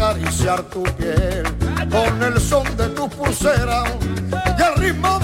[0.00, 1.42] acariciar tu piel
[1.90, 3.84] con el son de tu pulsera
[4.58, 5.19] y el ritmo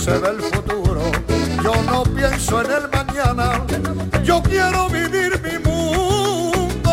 [0.00, 1.02] se ve el futuro.
[1.62, 3.66] Yo no pienso en el mañana.
[4.24, 6.90] Yo quiero vivir mi mundo.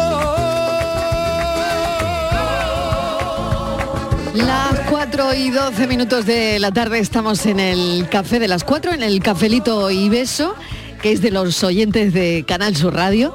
[4.33, 8.94] Las 4 y 12 minutos de la tarde estamos en el café de las 4,
[8.94, 10.55] en el cafelito y beso,
[11.02, 13.33] que es de los oyentes de Canal Sur Radio.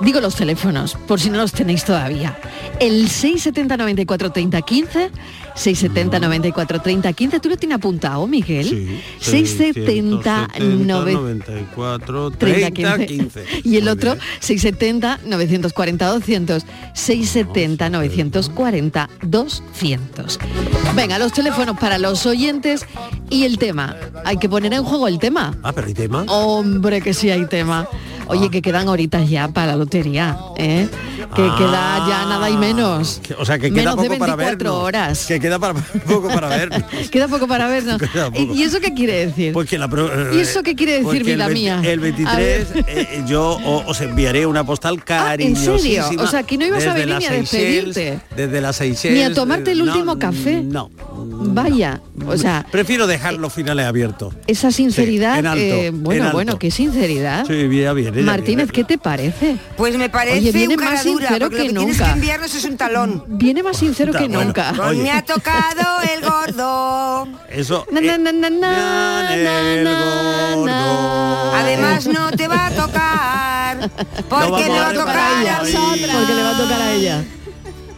[0.00, 2.38] Digo los teléfonos, por si no los tenéis todavía.
[2.80, 5.10] El 670 94 30 15,
[5.54, 9.00] 670 94 30 15, ¿tú lo tienes apuntado, Miguel?
[9.20, 13.06] 670 94 30, 30 15.
[13.06, 13.68] 15.
[13.68, 20.38] Y el otro, 670 940 200, 670 940 200.
[20.94, 22.86] Venga, los teléfonos para los oyentes
[23.28, 23.96] y el tema.
[24.24, 25.56] Hay que poner en juego el tema.
[25.62, 26.24] Ah, pero hay tema.
[26.28, 27.86] Hombre, que sí hay tema.
[28.30, 30.88] Oye, que quedan horitas ya para la lotería, ¿eh?
[31.34, 31.54] Que Ah.
[31.58, 33.20] queda ya nada y menos.
[33.38, 34.84] O sea, que queda Menos de poco para 24 ver.
[34.84, 35.26] horas.
[35.26, 35.74] Que queda para,
[36.06, 36.70] poco para ver.
[37.10, 38.00] Queda poco para vernos.
[38.32, 38.54] Poco.
[38.54, 39.52] ¿Y eso qué quiere decir?
[39.52, 41.80] Pues que la pro- ¿Y eso qué quiere decir, porque vida el mía?
[41.84, 42.84] El A 23 ver.
[42.88, 45.78] eh, yo os enviaré una postal ¿En cariñosísima.
[46.08, 46.22] serio?
[46.22, 48.20] O sea, que no ibas a venir ni a despedirte.
[48.36, 49.18] Desde las Seychelles.
[49.18, 50.62] Ni a tomarte el no, último café.
[50.62, 50.90] No.
[51.52, 54.34] Vaya, o sea, Prefiero dejar los finales abiertos.
[54.46, 56.36] esa sinceridad, Sí, en alto, eh, en bueno, alto.
[56.36, 57.46] bueno, qué sinceridad.
[57.46, 58.19] Sí, bien, bien.
[58.20, 59.56] Ella Martínez, ¿qué te parece?
[59.76, 62.04] Pues me parece Oye, viene un más dura, sincero que lo que tienes nunca.
[62.04, 63.24] que enviarnos es un talón.
[63.26, 64.72] Viene más sincero que Bueno, nunca.
[64.76, 67.28] Pues me ha tocado el gordo.
[67.50, 67.86] Eso.
[67.92, 69.90] Na, na, na, na, na, el na,
[70.54, 70.66] gordo.
[70.66, 71.60] na.
[71.60, 73.90] Además no te va a tocar.
[74.28, 76.16] Porque a va a tocar a nosotras.
[76.16, 77.24] Porque le va a tocar a ella.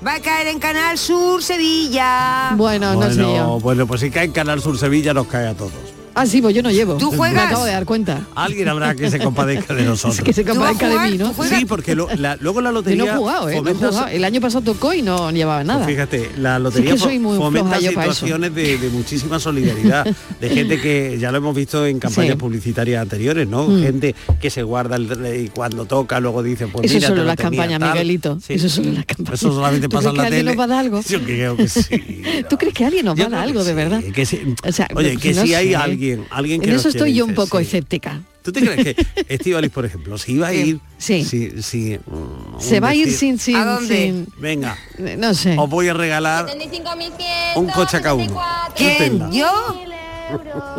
[0.05, 2.51] Va a caer en Canal Sur Sevilla.
[2.57, 3.25] Bueno, no sé yo.
[3.27, 5.73] Bueno, bueno, pues si cae en Canal Sur Sevilla nos cae a todos.
[6.15, 6.95] Ah, sí, pues yo no llevo.
[6.99, 7.47] ¿Tú Me juegas?
[7.47, 8.27] acabo de dar cuenta.
[8.35, 10.19] Alguien habrá que se compadezca de nosotros.
[10.19, 11.33] Es que se ¿Tú vas a compadezca de mí, ¿no?
[11.45, 13.53] Sí, porque lo- la- luego la Yo lotería no he jugado, ¿eh?
[13.55, 14.09] No he fomenta- jugado.
[14.09, 15.85] El año pasado tocó y no llevaba nada.
[15.85, 18.89] Pues fíjate, la Sí, lotería es que soy muy fo- fomenta yo situaciones de, de
[18.91, 20.07] muchísima solidaridad,
[20.41, 22.39] de gente que ya lo hemos visto en campañas Sí.
[22.39, 23.67] publicitarias anteriores, ¿no?
[23.69, 23.83] Mm.
[23.83, 27.23] Gente que se guarda el, y cuando toca luego dice, pues Eso mira, solo te
[27.23, 27.93] lo las tenía, campañas, tal.
[27.93, 28.39] Miguelito.
[28.47, 28.53] Sí.
[28.55, 29.41] Eso solo las campañas.
[29.41, 30.51] Eso solamente ¿Tú pasa crees en que la alguien tele.
[30.51, 31.01] nos va a dar algo?
[31.09, 32.23] Yo creo que sí.
[32.51, 34.01] ¿Tú crees que alguien nos Yo va a dar algo, de verdad?
[34.05, 34.41] sí, que sí.
[34.67, 35.77] O sea, Oye, que si hay sé.
[36.03, 37.65] Alguien, alguien que En eso estoy yo un poco sí.
[37.65, 38.21] escéptica.
[38.43, 41.25] ¿Tú te crees que Estivalis, por ejemplo, si iba a ir, Sí.
[41.25, 43.95] si, si, mm, Se va a ir sin, sin, ¿A dónde?
[43.97, 44.77] sin- Venga,
[45.17, 45.57] No sé.
[45.57, 46.47] os voy a regalar
[47.57, 48.41] un coche a cada uno.
[48.77, 49.31] ¿Quién?
[49.33, 49.49] ¿Yo?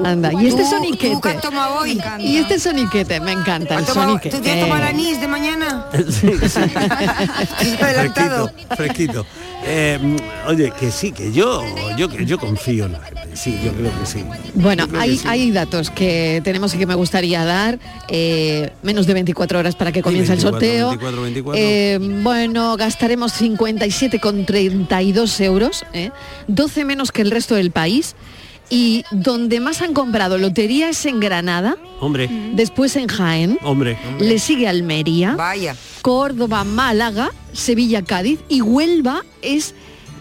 [0.03, 1.47] Anda, y este ¿Tú- ¿Tú qué soniquete.
[1.78, 2.01] hoy?
[2.19, 4.38] Y este soniquete, me encanta el ¿Has tomado- soniquete.
[4.38, 5.85] ¿Tú te has tomado anís de mañana?
[6.09, 6.59] Sí, sí.
[7.81, 8.47] Adelantado.
[8.50, 9.25] fresquito, fresquito.
[9.66, 11.63] Eh, oye, que sí, que yo,
[11.97, 13.22] yo, que yo confío en la gente.
[13.35, 14.24] Sí, yo creo que sí.
[14.56, 15.25] Bueno, hay, sí.
[15.28, 17.79] hay datos que tenemos y que me gustaría dar.
[18.09, 20.90] eh, menos de 24 horas para que comience el 24, sorteo.
[20.90, 21.62] 24, 24.
[21.62, 26.12] Eh, bueno, gastaremos 57,32 euros, ¿eh?
[26.47, 28.16] 12 menos que el resto del país.
[28.69, 33.97] Y donde más han comprado lotería es en Granada, Hombre, después en Jaén, hombre.
[34.20, 35.76] le sigue Almería, Vaya.
[36.02, 39.76] Córdoba, Málaga, Sevilla, Cádiz y Huelva es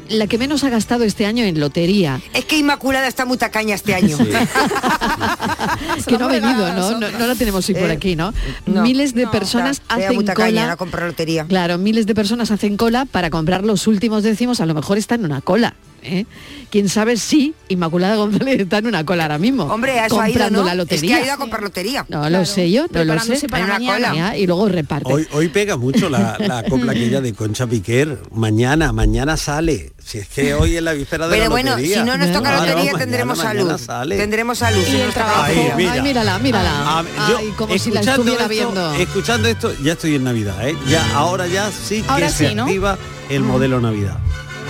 [0.08, 2.20] la que menos ha gastado este año en lotería.
[2.34, 4.18] Es que Inmaculada está muy tacaña este año.
[6.06, 6.98] que no ha venido, ¿no?
[6.98, 8.34] No, no la tenemos hoy por Eh, aquí, ¿no?
[8.66, 8.82] no.
[8.82, 10.66] Miles de personas hacen muy tacaña, cola.
[10.72, 11.46] no compra lotería.
[11.46, 15.14] Claro, miles de personas hacen cola para comprar los últimos décimos, a lo mejor está
[15.14, 15.74] en una cola.
[16.02, 16.26] ¿Eh?
[16.70, 19.64] Quién sabe si Inmaculada González está en una cola ahora mismo.
[19.64, 20.62] Hombre, a eso ha ido, ¿no?
[20.64, 21.16] la Es lotería.
[21.16, 22.04] que ha ido a comprar lotería.
[22.08, 23.46] No lo sé yo, no lo sé.
[23.48, 24.08] para una mañana.
[24.14, 24.36] cola.
[24.38, 25.12] Y luego reparte.
[25.12, 28.18] Hoy, hoy pega mucho la, la copla aquella de Concha Piquer.
[28.32, 31.98] Mañana, mañana sale, Si es que hoy es la víspera de Pero la bueno, lotería.
[32.00, 33.78] si no nos toca Claro, lotería tendremos mañana salud.
[33.78, 34.16] sale.
[34.16, 34.82] Tendremos salud.
[34.90, 35.76] no nos toca Ay, lotería.
[35.76, 35.92] mira.
[35.92, 36.70] Ay, mírala, mírala.
[36.74, 38.94] Ah, yo, Ay, como si la escuchando estuviera esto- viendo.
[38.94, 40.76] Escuchando esto, ya estoy en Navidad, ¿eh?
[40.88, 42.62] Ya, ahora ya sí que Ahora se sí, ¿no?
[42.64, 44.18] activa el modelo Navidad.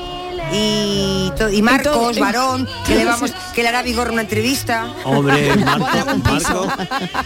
[0.52, 4.92] y, y Marcos, varón, que le vamos, que le hará vigor una entrevista.
[5.04, 6.16] Hombre, Marco.
[6.24, 6.68] Marco,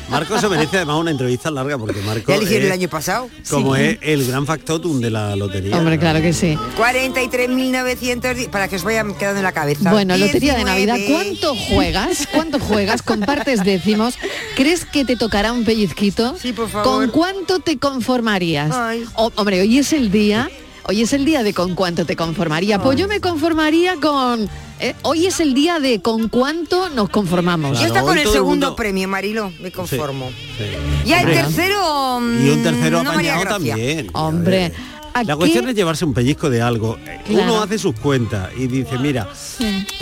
[0.08, 2.88] Marco se merece además una entrevista larga porque Marco Ya le hicieron es el año
[2.88, 3.28] pasado.
[3.50, 5.76] como es el gran factotum de la lotería.
[5.78, 6.56] Hombre, claro que sí.
[6.78, 9.90] 43.910 para que os vayan quedando en la cabeza.
[9.90, 10.86] Bueno, Lotería de 19.
[10.86, 12.28] Navidad, ¿cuánto juegas?
[12.32, 13.02] ¿Cuánto juegas?
[13.02, 14.14] Compartes décimos.
[14.56, 16.36] ¿Crees que te tocará un pellizquito?
[16.40, 16.84] Sí, por favor.
[16.84, 18.70] ¿Con cuánto te conformarías?
[18.74, 19.04] Ay.
[19.14, 20.50] Hombre, hoy es el día,
[20.84, 22.80] hoy es el día de con cuánto te conformaría.
[22.82, 24.48] Pues yo me conformaría con...
[24.80, 27.72] eh, hoy es el día de con cuánto nos conformamos.
[27.78, 30.30] Yo Claro, está con el segundo mundo- premio, Marilo, me conformo.
[30.58, 30.64] Sí.
[31.08, 32.18] Ya el tercero.
[32.20, 34.10] Y un mm, tercero no me haría apañado también.
[34.12, 34.72] Hombre,
[35.14, 36.98] ¿a La qué- cuestión es llevarse un pellizco de algo.
[37.26, 37.44] Claro.
[37.54, 39.28] Uno hace sus cuentas y dice, mira,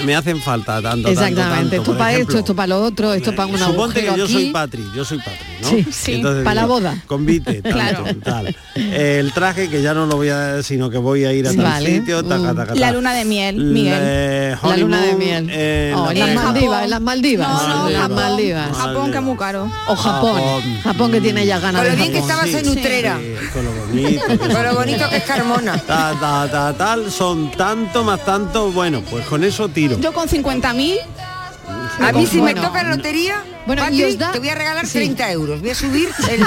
[0.05, 1.77] me hacen falta tanto, Exactamente, tanto, tanto.
[1.77, 4.27] esto Por para esto, ejemplo, esto para lo otro, esto para un Suponte que yo
[4.27, 4.51] soy.
[4.51, 5.69] Patri, yo soy Patri, ¿no?
[5.69, 6.97] Sí, sí, Entonces pa' la digo, boda.
[7.07, 8.05] Convite, tanto, Claro.
[8.23, 8.57] tal.
[8.75, 11.63] El traje que ya no lo voy a, sino que voy a ir a tal
[11.65, 11.87] Vale.
[11.99, 12.57] sitio, taca, Mm.
[12.57, 12.93] taca, La taca.
[12.93, 14.01] luna de miel, Miguel.
[14.03, 15.51] Le- La luna de miel.
[15.51, 16.45] en Oh, la en las.
[16.45, 17.49] Maldivas, en las Maldivas.
[17.49, 18.17] No, no, en las Japón.
[18.17, 18.77] Maldivas.
[18.77, 19.71] Japón que es muy caro.
[19.89, 20.35] O Japón.
[20.35, 20.63] Japón.
[20.83, 23.19] Japón que tiene ya ganas Con de lo bien que estabas en Utrera.
[23.19, 24.27] Sí, con lo bonito.
[24.27, 25.79] que Con lo bonito que es Carmona.
[25.79, 29.99] Ta, ta, ta, tal, son tanto más tanto, bueno, pues con eso tiro.
[30.01, 30.99] Yo con 50.000
[32.01, 32.61] A mí si Bueno.
[32.61, 33.37] me toca la lotería,
[33.67, 34.95] Bueno, y Patri, os da- te voy a regalar Sí.
[34.99, 35.61] 30 euros.
[35.61, 36.45] Voy a subir el,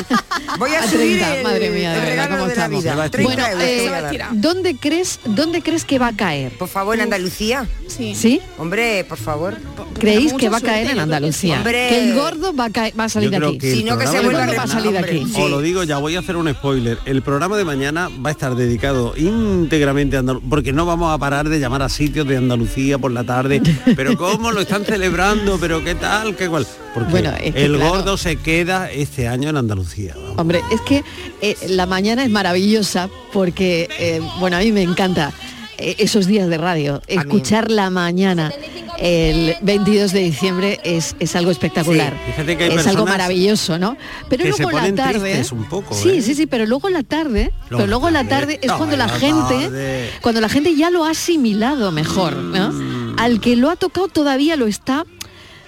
[0.60, 2.84] voy a, A subir 30, el, madre mía, de el verdad, regalo ¿cómo de estamos?
[2.86, 3.12] Navidad.
[3.12, 4.12] 30 Bueno, euros.
[4.14, 4.20] eh.
[4.34, 6.52] ¿dónde crees, dónde crees que va a caer?
[6.58, 7.68] Por favor, en Andalucía.
[7.88, 8.14] sí.
[8.16, 8.42] ¿Sí?
[8.58, 9.56] Hombre, por favor.
[10.00, 11.58] ¿Creéis que va a caer en Andalucía?
[11.58, 11.88] Hombre.
[11.90, 13.60] Que el gordo va a, caer- va a salir de aquí.
[13.62, 15.26] Si no, que se vuelva a salir de aquí.
[15.34, 15.42] Sí.
[15.42, 16.98] Os lo digo ya, voy a hacer un spoiler.
[17.06, 21.18] El programa de mañana va a estar dedicado íntegramente a Andalucía, porque no vamos a
[21.18, 23.62] parar de llamar a sitios de Andalucía por la tarde.
[23.96, 26.68] Pero cómo lo están celebrando, pero qué tal, qué cual.
[26.94, 27.90] Porque Bueno, es que el claro.
[27.92, 30.14] gordo se queda este año en Andalucía.
[30.16, 30.38] vamos.
[30.38, 31.04] Hombre, es que
[31.42, 35.32] eh, la mañana es maravillosa porque, eh, bueno, a mí me encanta
[35.78, 37.02] eh, esos días de radio.
[37.08, 38.52] Escuchar la mañana
[38.98, 42.14] el 22 de diciembre es, es algo espectacular.
[42.14, 43.98] Sí, fíjate que hay es algo maravilloso, ¿no?
[44.30, 45.20] Pero que luego se la tarde...
[45.20, 46.22] tristes un poco, sí, ¿eh?
[46.22, 49.66] sí, sí, pero luego la tarde, pero luego la tarde, es cuando la la gente,
[49.66, 50.10] tarde.
[50.22, 52.72] cuando la gente ya lo ha asimilado mejor, ¿no?
[52.72, 53.16] Mm.
[53.18, 55.06] Al que lo ha tocado todavía lo está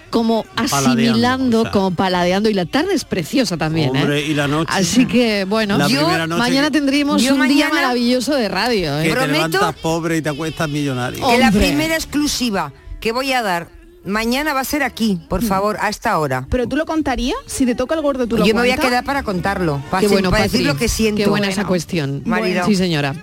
[0.09, 1.71] como Paladeando, asimilando, o sea.
[1.71, 4.21] como paladeando y la tarde es preciosa también, ¿eh?
[4.27, 4.71] Y la noche.
[4.73, 6.07] Así que bueno, La yo
[6.37, 8.99] mañana que- tendríamos Yo un día maravilloso de radio.
[8.99, 9.03] ¿eh?
[9.09, 11.27] Que te levantas pobre y te acuestas millonario.
[11.27, 13.69] Que la primera exclusiva que voy a dar
[14.05, 16.47] mañana va a ser aquí, por favor, a esta hora.
[16.49, 18.77] Pero tú lo contarías, si te toca el gordo tú lo Yo me voy a
[18.77, 21.21] quedar para contarlo, para, Qué decir- bueno, para decir lo que siento.
[21.23, 22.21] Qué buena esa cuestión.
[22.25, 22.65] Marilo.
[22.65, 23.13] Sí, señora.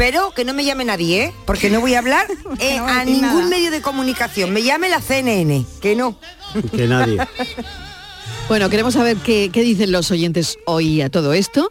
[0.00, 1.34] Pero que no me llame nadie, ¿eh?
[1.44, 2.26] Porque no voy a hablar
[2.58, 3.48] eh, No a ningún nada.
[3.50, 4.50] medio de comunicación.
[4.50, 6.16] Me llame la CNN, que no.
[6.74, 7.18] Que nadie.
[8.48, 11.70] Bueno, queremos saber qué, qué dicen los oyentes hoy a todo esto.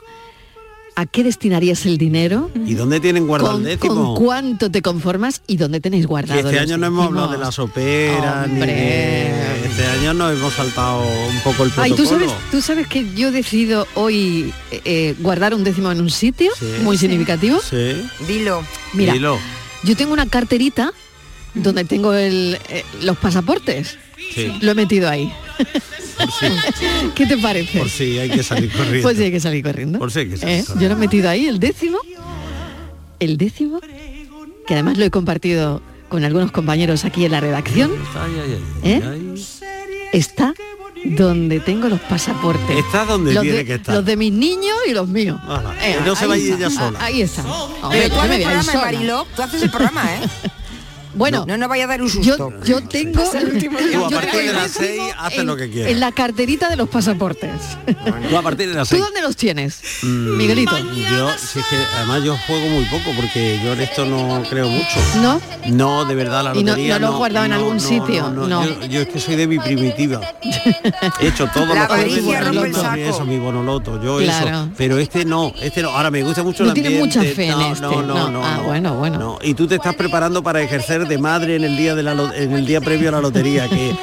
[0.99, 2.51] ¿A qué destinarías el dinero?
[2.65, 4.15] ¿Y dónde tienen guardado ¿Con, el décimo?
[4.15, 6.39] con cuánto te conformas y dónde tenéis Que guardado?
[6.41, 10.53] este los año no hemos hablado de la sopera, ni de- Este año nos hemos
[10.53, 11.95] saltado un poco el Ay, protocolo.
[11.95, 16.09] ¿tú sabes, tú sabes que yo decido hoy eh, eh, guardar un décimo en un
[16.09, 16.65] sitio Sí.
[16.81, 17.61] muy significativo.
[17.61, 18.61] Sí, Dilo.
[18.93, 19.39] Mira, dilo.
[19.85, 20.91] yo tengo una carterita
[21.53, 23.97] donde tengo el, eh, los pasaportes.
[24.35, 24.51] Sí.
[24.59, 25.31] Lo he metido ahí.
[26.19, 26.45] Por si,
[27.15, 27.79] ¿Qué te parece?
[27.79, 29.01] por si hay que salir corriendo.
[29.03, 29.99] Pues sí, hay que salir corriendo.
[29.99, 30.63] Por si hay que salir ¿Eh?
[30.65, 30.81] corriendo.
[30.83, 31.97] Yo lo he metido ahí, el décimo.
[33.19, 33.81] El décimo,
[34.67, 38.91] que además lo he compartido con algunos compañeros aquí en la redacción, Ay, ay, ay,
[38.91, 39.01] ¿Eh?
[39.05, 39.45] ay.
[40.13, 40.53] está
[41.05, 42.77] donde tengo los pasaportes.
[42.77, 43.95] Está donde los tiene de, que estar.
[43.95, 45.39] Los de mis niños y los míos.
[45.81, 46.57] Eh, no se ahí vaya está.
[46.57, 46.99] ella sola.
[47.01, 47.41] Ah, Ahí está.
[47.43, 48.81] Hombre, Pero tú me haces a ir programa.
[48.85, 49.27] Mariló.
[49.35, 50.19] Tú haces el programa, ¿eh?
[51.19, 52.53] Bueno, No nos vaya a dar un yo, susto.
[52.63, 55.91] yo tengo, Tú, a yo partir de las seis, haces en- lo que quieras.
[55.91, 57.51] En la carterita de los pasaportes.
[58.29, 59.03] Tú a partir de las ¿Tú seis.
[59.03, 60.77] dónde los tienes, Mm, Miguelito?
[60.77, 64.69] Yo, si es que además yo juego muy poco porque yo en esto no creo
[64.69, 64.97] mucho.
[65.21, 65.41] ¿No?
[65.67, 68.29] No, de verdad, la ¿Y no- lotería no lo has guardado en algún sitio?
[68.29, 68.63] No.
[68.65, 70.21] Yo, yo es que soy de mi primitiva.
[71.19, 74.47] He hecho todo La lo que eso, mi bonoloto, yo Claro.
[74.47, 74.69] eso.
[74.77, 75.89] Pero este no, este no.
[75.89, 78.31] Ahora me gusta mucho No el tiene mucha fe en no, este, no, no, no.
[78.31, 78.63] no, Ah, no.
[78.63, 79.19] bueno, bueno.
[79.19, 79.39] No.
[79.41, 82.53] Y tú te estás preparando para ejercer de madre en el día de la en
[82.53, 83.93] el día previo a la lotería, que,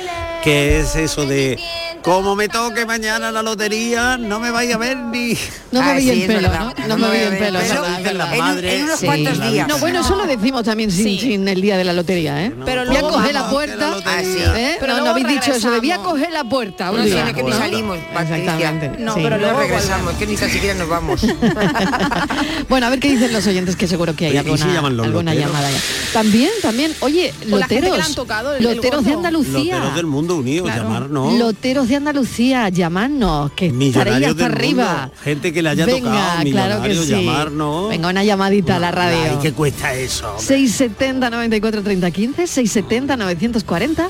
[0.43, 1.59] que es eso de
[2.07, 5.37] como me toque mañana la lotería, no me vaya a ver ni.
[5.73, 6.49] No me veía sí, el pelo.
[6.53, 6.87] ¿no?
[6.87, 8.27] No me veía el pelo, Eso verdad, las verdad.
[8.33, 9.07] En, un- madres, en unos Sí.
[9.07, 9.67] cuantos días.
[9.69, 11.19] No, bueno, eso lo decimos también sin, Sí.
[11.19, 12.53] sin el día de la lotería, ¿eh?
[12.65, 13.77] Pero voy a coger la puerta.
[13.77, 14.39] la sí.
[14.79, 16.07] Pero no, habéis dicho eso de voy a regresamos.
[16.13, 16.93] coger la puerta.
[16.93, 17.99] No tiene que ni salimos.
[17.99, 18.93] Exactamente.
[19.03, 19.21] No, sí.
[19.25, 21.21] pero No luego regresamos, que ni tan siquiera nos vamos.
[22.69, 25.35] bueno, a ver qué dicen los oyentes, que seguro que hay ¿Y- y alguna, alguna
[25.35, 25.79] llamada ya.
[26.13, 28.17] También, también, oye, la loteros,
[28.61, 29.13] loteros de.
[29.13, 29.75] Andalucía.
[29.77, 31.37] Loteros del mundo unido, llamar no.
[31.37, 35.00] Loteros de Andalucía, llamadnos, que estaréis hasta arriba.
[35.03, 37.07] mundo, gente que le haya Venga, tocado, claro que sí.
[37.11, 37.88] llamarnos.
[37.91, 39.19] Venga, una llamadita a la radio.
[39.33, 40.29] Ay, ¿qué cuesta eso?
[40.31, 40.45] hombre?
[40.47, 44.09] 670 94 30 15, 670 940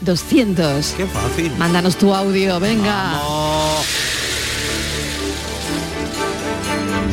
[0.00, 0.86] 200.
[0.96, 1.52] Qué fácil.
[1.58, 3.12] Mándanos tu audio, venga.
[3.18, 3.86] Vamos.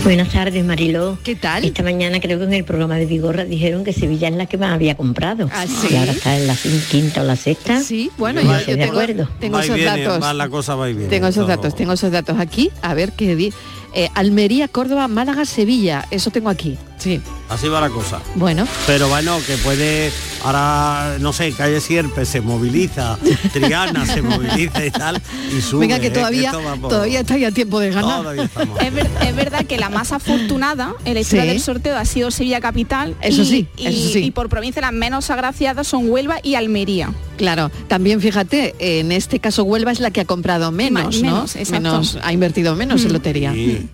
[0.05, 1.17] Buenas tardes, Mariló.
[1.23, 1.65] ¿Qué tal?
[1.65, 4.55] Esta mañana creo que en el programa de Vigorra dijeron que Sevilla es la que
[4.55, 5.49] más había comprado.
[5.51, 5.87] ¿Ah, sí?
[5.89, 6.55] Y ahora está en la
[6.91, 7.81] quinta o la sexta.
[7.81, 9.29] Sí, bueno, Yo yo, yo de tengo, acuerdo.
[9.39, 10.21] tengo esos viene, datos.
[10.23, 11.09] va la cosa va y viene.
[11.09, 11.55] Tengo esos Todo.
[11.55, 12.69] datos, tengo esos datos aquí.
[12.83, 13.51] A ver qué di.
[13.95, 16.05] Eh, Almería, Córdoba, Málaga, Sevilla.
[16.11, 16.77] Eso tengo aquí.
[17.05, 17.21] Sí.
[17.49, 18.19] Así va la cosa.
[18.33, 20.11] Bueno, Pero bueno, que puede,
[20.43, 23.19] ahora, no sé, Calle Sierpe se moviliza,
[23.53, 25.21] Triana se moviliza y tal,
[25.55, 25.81] y sube.
[25.81, 26.09] venga que ¿eh?
[26.09, 28.21] todavía, por- todavía está ya tiempo de ganar.
[28.21, 28.79] Todavía estamos.
[28.81, 31.49] Es, ver- es verdad que la más afortunada en la historia Sí.
[31.49, 33.15] del sorteo ha sido Sevilla Capital.
[33.21, 34.19] Eso y, sí, y- eso sí.
[34.25, 37.11] y por provincia las menos agraciadas son Huelva y Almería.
[37.37, 41.31] Claro, también fíjate, en este caso Huelva es la que ha comprado menos, ¿no?
[41.31, 41.81] menos, exacto.
[41.91, 43.13] Menos, ha invertido menos en Mm.
[43.13, 43.53] lotería.
[43.53, 43.87] Sí.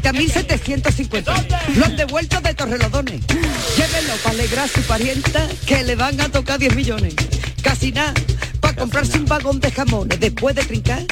[0.00, 1.76] 30.750.
[1.76, 3.20] Los devueltos de Torrelodones.
[3.76, 7.14] Llévenlo para alegrar a su parienta que le van a tocar 10 millones.
[7.62, 8.14] Casi nada,
[8.60, 11.02] para comprarse un vagón de jamones después de trincar.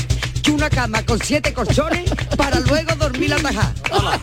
[0.45, 3.73] Que una cama con siete colchones para luego dormir la tajá.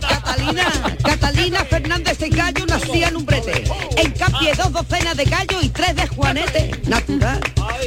[0.07, 0.65] Catalina,
[1.03, 3.63] Catalina Fernández de Gallo nacía en un brete.
[3.97, 4.13] En
[4.55, 6.71] dos docenas de gallos y tres de juanete.
[6.87, 7.39] Natural.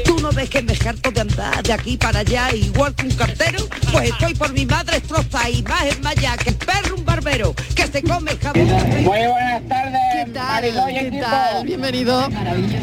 [0.05, 3.15] Tú no ves que me harto de andar de aquí para allá igual que un
[3.15, 3.69] cartero.
[3.93, 7.55] Pues estoy por mi madre estroza y más en maya que el perro un barbero
[7.75, 8.67] que se come el jabón.
[8.67, 10.63] Muy buenas tardes, ¿Qué tal?
[10.63, 11.25] ¿Qué equipo.
[11.25, 11.65] tal?
[11.65, 12.29] Bienvenido.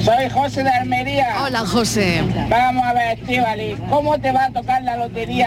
[0.03, 1.43] Soy José de Almería.
[1.43, 2.23] Hola, José.
[2.49, 5.40] Vamos a ver, Estivali, ¿cómo te va a tocar la lotería?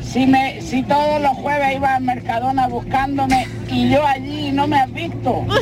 [0.00, 4.78] Si, me, si todos los jueves ibas a Mercadona buscándome y yo allí no me
[4.80, 5.44] has visto.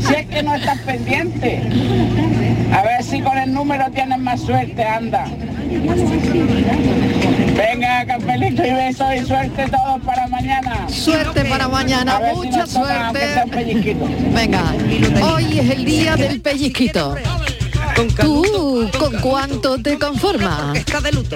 [0.00, 1.62] Si es que no estás pendiente.
[2.72, 5.26] A ver si con el número tienes más suerte, anda.
[7.56, 10.88] Venga, cafelito y besos y suerte todos para mañana.
[10.88, 13.20] Suerte para mañana, si mucha suerte.
[14.34, 14.74] Venga,
[15.22, 17.16] hoy es el día del pellizquito.
[18.06, 20.76] ¿Tú con cuánto te conformas?
[20.76, 21.34] Está de luto.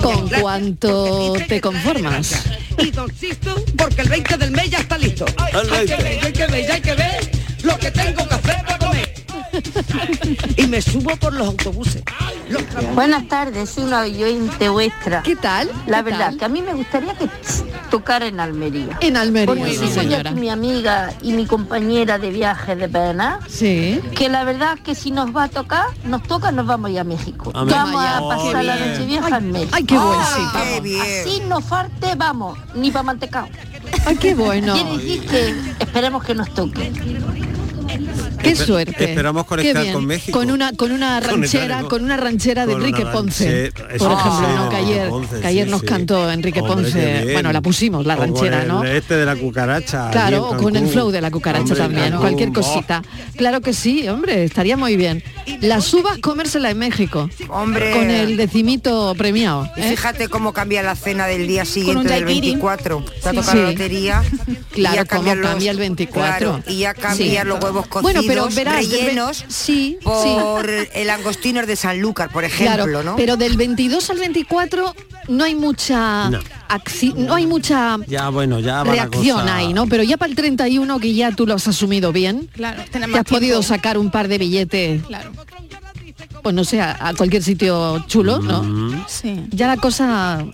[0.00, 2.42] ¿Con cuánto te conformas?
[2.78, 5.24] Y Don Sisto, porque el 20 del mes ya está listo.
[5.38, 7.30] Hay que ver, hay que ver, hay que ver
[7.62, 8.41] lo que tengo que hacer.
[10.56, 12.02] Y me subo por los autobuses.
[12.48, 12.62] Los
[12.94, 15.22] Buenas tardes, soy una oyente vuestra.
[15.22, 15.70] ¿Qué tal?
[15.86, 16.36] La ¿Qué verdad tal?
[16.38, 17.28] que a mí me gustaría que
[17.90, 18.98] tocara en Almería.
[19.00, 22.88] En Almería, Porque sí, si soy aquí mi amiga y mi compañera de viaje de
[22.88, 24.00] pena, Sí.
[24.16, 26.98] que la verdad que si nos va a tocar, nos toca, nos vamos a ir
[27.00, 27.50] a México.
[27.54, 29.70] Vamos a Oh, pasar la noche vieja en México.
[29.72, 30.74] Ay, qué buen Ah, sitio.
[30.74, 31.00] qué bien.
[31.02, 33.48] Así no falte, vamos, ni para mantecao.
[34.04, 34.74] Ay, qué bueno.
[34.74, 36.92] Quiere decir que esperemos que nos toque.
[38.42, 39.04] Qué Espe- suerte.
[39.10, 39.94] esperamos conectar Qué bien.
[39.94, 40.38] con México.
[40.38, 43.70] Con una, con una ranchera, con- con una ranchera de Enrique Ponce.
[43.70, 44.68] ranche- Por ejemplo, sí, ¿no?
[44.70, 45.86] que ayer, Ponce, que ayer sí, nos sí.
[45.86, 47.32] cantó Enrique Hombre, Ponce.
[47.32, 48.84] Bueno, la pusimos, la O con ranchera, el ¿no?
[48.84, 50.10] Este de la cucaracha.
[50.10, 52.52] Claro, o con el flow de la cucaracha Hombre, también, Cancún, cualquier oh.
[52.52, 53.02] cosita.
[53.36, 55.22] Claro que sí, hombre, estaría muy bien.
[55.60, 57.28] Las uvas comérsela en México.
[57.48, 57.92] Hombre.
[57.92, 59.68] Con el decimito premiado.
[59.76, 59.90] Y ¿eh?
[59.90, 62.48] fíjate cómo cambia la cena del día siguiente del daiquiri.
[62.50, 63.04] 24.
[63.22, 63.36] Te ha Sí.
[63.36, 64.22] tocado la lotería.
[64.72, 66.38] Claro, cómo cambia el 24.
[66.38, 67.48] claro, y ya cambian Sí.
[67.48, 72.44] los huevos cocidos Bueno, pero verás, ve- rellenos sí, por el angostinos de Sanlúcar, por
[72.44, 73.16] ejemplo, Claro, ¿no?
[73.16, 74.94] pero del 22 al 24
[75.28, 76.38] no hay mucha No.
[77.16, 79.56] no hay mucha Ya, bueno, ya reacción cosa.
[79.56, 79.86] ahí, ¿no?
[79.86, 83.24] Pero ya para el 31 que ya tú lo has asumido bien, Claro, te has
[83.24, 85.30] podido sacar un par de billetes, Claro.
[86.42, 88.62] pues no sé, a, a cualquier sitio chulo, ¿no?
[88.62, 89.04] Mm.
[89.06, 89.44] Sí.
[89.50, 90.44] Ya la cosa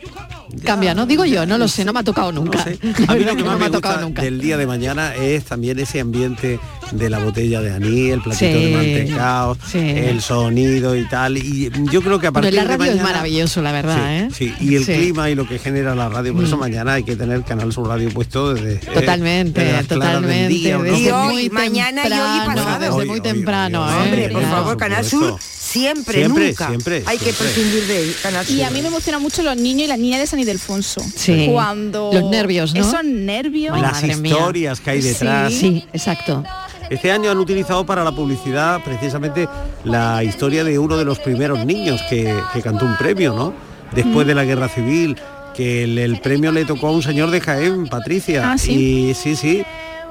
[0.65, 1.07] cambia, ¿no?
[1.07, 2.59] Digo yo, no lo sé, no me ha tocado nunca.
[2.59, 2.79] No sé.
[2.83, 4.23] La A mí verdad lo que que más no me ha tocado gusta nunca.
[4.23, 6.59] del día de mañana es también ese ambiente
[6.93, 9.79] de la botella de anís, el platito Sí, de mantecao, sí.
[9.79, 11.37] el sonido y tal.
[11.39, 14.29] Y yo creo que a partir la de radio es mañana- maravilloso, la verdad, ¿eh?
[14.33, 14.93] Sí, y el Sí.
[14.95, 16.61] clima y lo que genera la radio, por eso Mm.
[16.61, 20.49] mañana hay que tener Canal Sur Radio puesto desde eh, Totalmente, desde totalmente.
[20.49, 20.85] día, ¿o no?
[20.85, 22.79] desde Y hoy, muy mañana y hoy y pasado.
[22.79, 23.97] Desde Hoy, muy hoy, temprano, hoy, ¿eh?
[23.97, 24.05] hoy.
[24.09, 25.05] Hombre, por Claro, favor, Canal.
[25.05, 26.69] Sur siempre, Siempre, nunca.
[26.69, 28.57] siempre, Hay que prescindir de Canal Sur.
[28.57, 31.03] Y a mí me emocionan mucho los niños y las niñas de San Ildefonso.
[31.15, 31.49] Sí.
[31.51, 32.81] Cuando Los nervios, ¿no?
[32.81, 33.79] Esos nervios.
[33.81, 34.33] Las Madre mía.
[34.33, 35.53] historias que hay detrás.
[35.53, 36.43] Sí, exacto.
[36.91, 39.49] Este año han utilizado para la publicidad precisamente
[39.85, 43.53] la historia de uno de los primeros niños que, que cantó un premio, ¿no?
[43.95, 44.29] Después Mm.
[44.29, 45.17] de la guerra civil,
[45.55, 48.53] que el, el premio le tocó a un señor de Jaén, Patricia.
[48.53, 49.09] Ah, ¿sí?
[49.11, 49.65] Y sí, sí.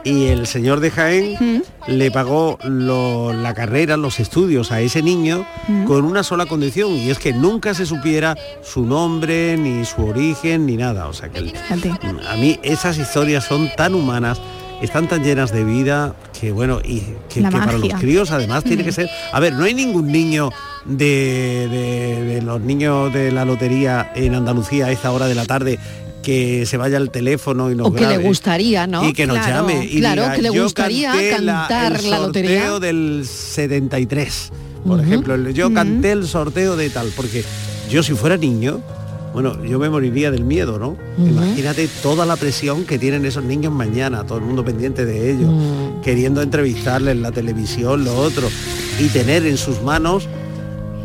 [0.04, 5.46] Y el señor de Jaén le pagó lo- la carrera, los estudios a ese niño
[5.68, 5.84] Mm.
[5.86, 10.66] con una sola condición, y es que nunca se supiera su nombre, ni su origen,
[10.66, 11.08] ni nada.
[11.08, 11.54] O sea que el-
[12.30, 14.40] a mí esas historias son tan humanas,
[14.82, 17.02] están tan llenas de vida, que bueno, y
[17.34, 19.10] que, para los críos además tiene que ser...
[19.32, 20.50] A ver, no hay ningún niño
[20.86, 25.46] de, de- de los niños de la lotería en Andalucía a esta hora de la
[25.46, 25.80] tarde
[26.24, 29.08] que se vaya al teléfono y nos O que le gustaría, ¿no?
[29.08, 32.10] y que nos Claro, llame y claro, diga, que le "Yo gustaría canté cantar el
[32.10, 32.60] la lotería".
[32.62, 34.52] sorteo del 73
[34.86, 37.44] por ejemplo el- yo canté el sorteo de tal porque
[37.90, 38.82] yo si fuera niño
[39.34, 43.72] bueno yo me moriría del miedo no imagínate toda la presión que tienen esos niños
[43.74, 46.02] mañana todo el mundo pendiente de ellos Mm.
[46.02, 48.48] queriendo entrevistarles en la televisión lo otro
[49.00, 50.28] y tener en sus manos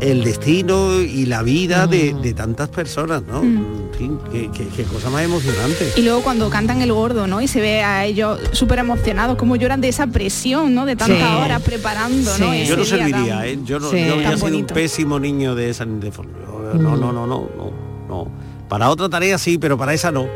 [0.01, 3.57] el destino y la vida de, de tantas personas no Mm.
[3.93, 7.41] en fin, qué, qué- qué cosa más emocionante Y luego cuando cantan el gordo, ¿no?
[7.41, 10.87] Y se ve a ellos súper emocionados, como lloran de esa presión, ¿no?
[10.87, 11.35] De tantas Sí.
[11.43, 12.51] horas preparando, ¿no?
[12.53, 13.59] Ese Yo no serviría, tan- ¿eh?
[13.63, 14.03] Yo no, Sí.
[14.03, 16.31] yo habría Tan sido un pésimo niño de Ildefonso.
[16.73, 17.62] Yo, No, no, no, no, no, no.
[18.69, 20.27] Para otra tarea sí, pero para esa no.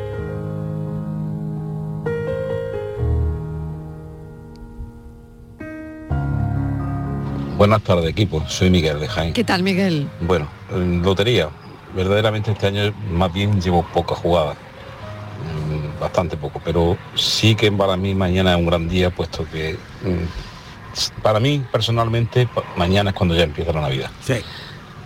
[7.57, 8.43] Buenas tardes, equipo.
[8.47, 9.33] Soy Miguel de Jaén.
[9.33, 10.07] ¿Qué tal, Miguel?
[10.21, 11.49] Bueno, en lotería.
[11.95, 14.55] Verdaderamente este año más bien llevo pocas jugadas.
[14.55, 19.75] Mm, Bastante poco, pero sí que para mí mañana es un gran día, puesto que
[20.03, 24.11] mm, para mí personalmente mañana es cuando ya empieza la Navidad.
[24.21, 24.35] Sí.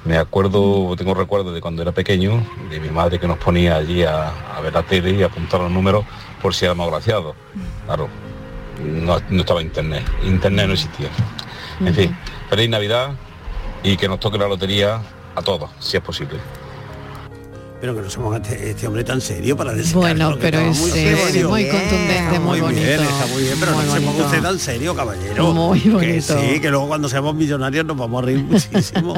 [0.04, 4.04] Me acuerdo, tengo recuerdos de cuando era pequeño, de mi madre que nos ponía allí
[4.04, 6.06] a, a ver la tele y a apuntar los números
[6.42, 7.36] por si éramos graciados.
[7.86, 8.08] Claro,
[8.84, 11.10] no, no estaba internet, internet no existía.
[11.80, 12.18] En fin,
[12.50, 13.12] feliz Navidad
[13.84, 15.02] y que nos toque la lotería
[15.36, 16.40] a todos, si es posible.
[17.82, 21.44] Pero que no somos este, este hombre tan serio para decir Bueno, pero es eh,
[21.50, 22.80] muy contundente, muy, bonito.
[22.80, 24.26] bien, está muy bien, pero muy no se ponga bonito.
[24.28, 25.52] usted tan serio, caballero.
[25.54, 26.40] Muy Que bonito.
[26.40, 29.16] sí, que luego cuando seamos millonarios nos vamos a reír muchísimo.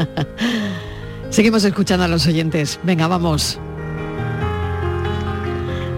[1.29, 2.79] Seguimos escuchando a los oyentes.
[2.83, 3.59] Venga, vamos.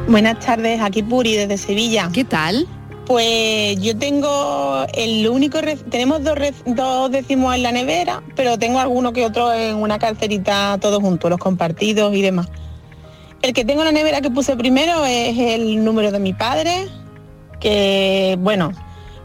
[0.07, 2.09] Buenas tardes, aquí Puri desde Sevilla.
[2.11, 2.67] ¿Qué tal?
[3.05, 5.59] Pues yo tengo el único,
[5.91, 10.77] tenemos dos, dos décimos en la nevera, pero tengo alguno que otro en una carcerita
[10.81, 12.47] todos juntos, los compartidos y demás.
[13.43, 16.87] El que tengo en la nevera que puse primero es el número de mi padre,
[17.59, 18.71] que bueno,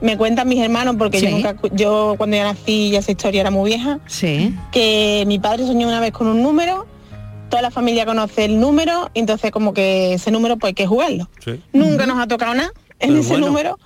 [0.02, 1.32] me cuentan mis hermanos porque yo Sí.
[1.34, 4.54] nunca, yo cuando ya nací ya esa historia era muy vieja, Sí.
[4.72, 6.86] que mi padre soñó una vez con un número,
[7.48, 11.30] toda la familia conoce el número, entonces como que ese número pues hay que jugarlo.
[11.72, 13.46] Nunca nos ha tocado nada en Pero ese bueno.
[13.48, 13.78] número,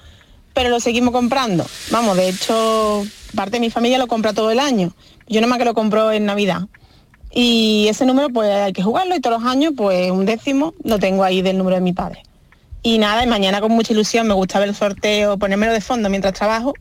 [0.52, 1.66] pero lo seguimos comprando.
[1.90, 4.94] Vamos, de hecho, parte de mi familia lo compra todo el año.
[5.26, 6.62] Yo nomás que lo compro en Navidad.
[7.32, 11.00] Y ese número pues hay que jugarlo y todos los años pues un décimo lo
[11.00, 12.22] tengo ahí del número de mi padre.
[12.82, 16.08] Y nada, y mañana con mucha ilusión me gusta ver el sorteo, ponérmelo de fondo
[16.10, 16.74] mientras trabajo.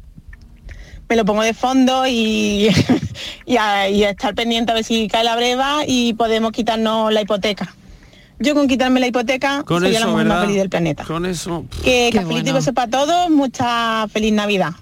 [1.10, 2.69] Me lo pongo de fondo y,
[3.46, 7.12] y, a, y a estar pendiente a ver si cae la breva y podemos quitarnos
[7.12, 7.74] la hipoteca.
[8.39, 11.04] Yo con quitarme la hipoteca Con sería la eso, mujer más feliz del planeta.
[11.06, 11.65] Con eso.
[11.84, 12.54] Que Qué cafelito y bueno.
[12.56, 14.74] beso para todos, mucha feliz Navidad.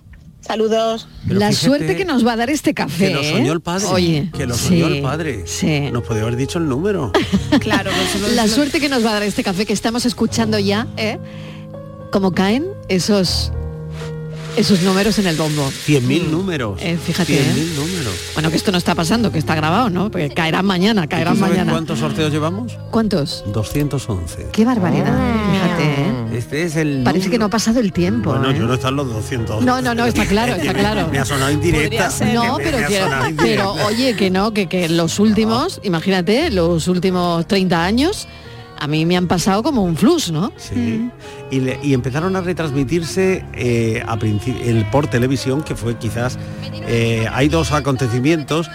[0.42, 1.08] Saludos.
[1.28, 3.10] la suerte que nos va a dar este café.
[3.10, 3.56] Que lo soñó ¿eh?
[3.56, 3.86] el padre.
[3.88, 5.44] Oye, que lo soñó sí, el padre.
[5.46, 5.92] Sí.
[5.92, 7.12] Nos podía haber dicho el número.
[7.60, 10.88] Claro, pues, La suerte que nos va a dar este café que estamos escuchando ya,
[10.98, 11.20] ¿eh?
[12.12, 13.52] Como caen esos
[14.56, 15.72] esos números en el bombo.
[15.88, 16.80] 100.000 números.
[16.82, 17.74] Eh, fíjate, 100.000 ¿eh?
[17.76, 18.14] números.
[18.34, 20.12] Bueno, que esto no está pasando, que está grabado, ¿no?
[20.12, 21.72] Porque caerán mañana, ¿Y caerán tú sabes mañana.
[21.72, 22.78] cuántos sorteos llevamos?
[22.92, 23.44] ¿Cuántos?
[23.54, 24.50] 211.
[24.52, 25.18] Qué barbaridad,
[25.52, 26.38] fíjate, ¿eh?
[26.38, 28.32] Este es el Parece que no ha pasado el tiempo.
[28.32, 28.56] Bueno, ¿eh?
[28.58, 29.66] yo no están los 211.
[29.66, 31.08] No, no, no, está claro, está claro.
[31.12, 32.10] Me ha sonado indirecta.
[32.34, 32.78] No, pero,
[33.26, 38.28] me pero oye, que no, que, que los últimos, imagínate, los últimos 30 años,
[38.82, 40.52] a mí me han pasado como un flux, ¿no?
[40.58, 41.10] Sí.
[41.52, 46.40] Y, le- y empezaron a retransmitirse eh, a el por televisión, que fue quizás...
[46.88, 48.70] eh, hay dos acontecimientos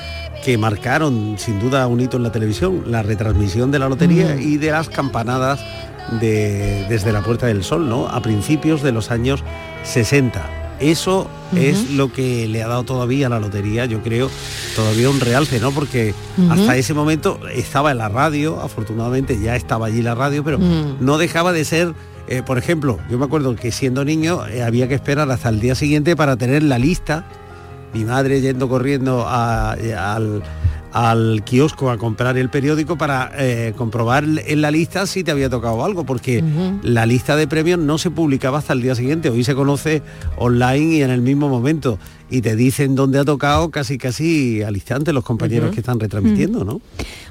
[0.44, 4.40] que marcaron sin duda un hito en la televisión, la retransmisión de la lotería Mm.
[4.42, 5.58] y de las campanadas
[6.20, 8.06] de, desde la Puerta del Sol, ¿no?
[8.06, 9.42] A principios de los años
[9.82, 10.40] 60.
[10.80, 14.28] Eso es lo que le ha dado todavía a la lotería, yo creo,
[14.74, 15.70] todavía un realce, ¿no?
[15.72, 16.12] Porque
[16.50, 20.96] hasta ese momento estaba en la radio, afortunadamente ya estaba allí la radio, pero Mm.
[21.00, 21.94] no dejaba de ser,
[22.28, 25.60] eh, por ejemplo, yo me acuerdo que siendo niño eh, había que esperar hasta el
[25.60, 27.24] día siguiente para tener la lista,
[27.94, 30.42] mi madre yendo corriendo a- eh, al,
[30.92, 35.50] al kiosco a comprar el periódico para eh, comprobar en la lista si te había
[35.50, 36.42] tocado algo, porque
[36.82, 40.02] la lista de premios no se publicaba hasta el día siguiente, hoy se conoce
[40.36, 44.74] online y en el mismo momento, y te dicen dónde ha tocado casi casi al
[44.74, 46.80] instante los compañeros que están retransmitiendo, ¿no?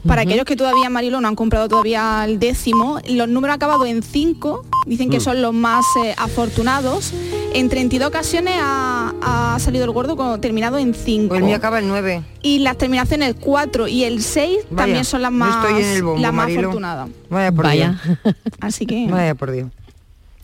[0.07, 4.03] Para aquellos que todavía, Marilo, no han comprado todavía el décimo, los números acabados en
[4.03, 5.21] 5 dicen que Mm.
[5.21, 7.11] son los más eh, afortunados.
[7.53, 11.35] En 32 ocasiones ha, ha salido el gordo con- terminado en 5.
[11.35, 12.21] El mío acaba en 9.
[12.41, 16.31] Y las terminaciones 4 y el 6 Vaya, también son las más, el bombo, las
[16.33, 16.61] más Marilo.
[16.69, 17.09] afortunadas.
[17.29, 17.99] Vaya por Vaya.
[18.23, 18.35] Dios.
[18.61, 19.07] Así que...
[19.09, 19.69] Vaya por Dios.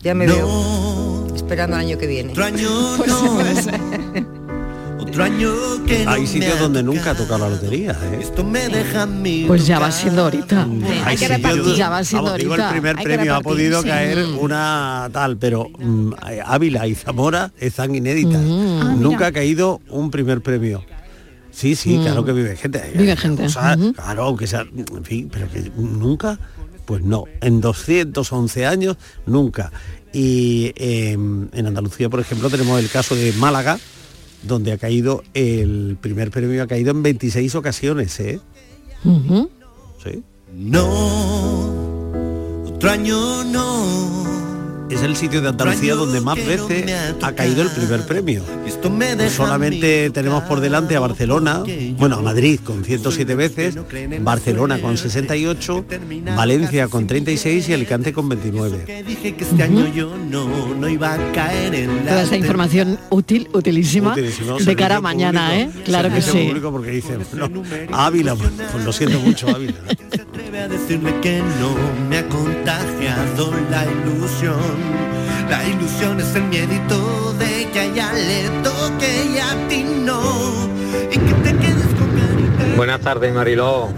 [0.00, 2.32] Ya me veo esperando el año que viene.
[5.12, 5.52] Otro año
[5.86, 8.20] que Hay no sitios donde nunca ha tocado la lotería, ¿eh?
[8.22, 10.66] Esto me deja mí Pues ya va siendo ahorita.
[11.04, 11.74] Hay que repartir.
[11.76, 12.70] Ya va siendo vamos, digo, el ahorita.
[12.80, 13.88] primer Hay premio ha podido sí.
[13.88, 14.38] caer Mm.
[14.38, 16.12] una tal, pero mm,
[16.46, 18.40] Ávila y Zamora están inéditas.
[18.42, 20.82] Ah, Nunca ha caído un primer premio.
[21.50, 22.02] Sí, sí, Mm.
[22.04, 22.82] claro que vive gente.
[22.96, 23.76] Vive hay gente, cosas.
[23.94, 26.38] Claro, aunque sea, en fin, pero que nunca,
[26.86, 27.24] pues no.
[27.42, 28.96] En 211 años,
[29.26, 29.70] nunca.
[30.10, 33.78] Y eh, en Andalucía, por ejemplo, tenemos el caso de Málaga,
[34.42, 38.40] donde ha caído, el primer premio ha caído en 26 ocasiones, ¿eh?
[40.02, 40.22] Sí.
[40.54, 40.86] No,
[42.66, 44.31] otro año no.
[44.92, 46.84] Es el sitio de Andalucía donde más veces
[47.22, 48.42] ha caído el primer premio.
[49.30, 51.62] Solamente tenemos por delante a Barcelona,
[51.96, 53.78] bueno, a Madrid con 107 veces,
[54.20, 55.86] Barcelona con 68,
[56.36, 58.84] Valencia con 36 y Alicante con 29.
[58.84, 59.62] Que dije que este
[62.06, 65.82] Toda esta información útil, utilísima, de cara a mañana, público, ¿eh?
[65.84, 66.52] Claro que sí.
[66.60, 67.50] porque dicen, no,
[67.92, 69.74] Ávila, pues, pues lo siento mucho, Ávila.
[70.32, 71.74] atreve a decirle que no
[72.08, 74.56] me ha contagiado la ilusión.
[75.50, 80.20] La ilusión es el miedito de que a ella le toque y a ti no.
[81.10, 83.88] Y que te quedes con Buenas tardes, Mariló.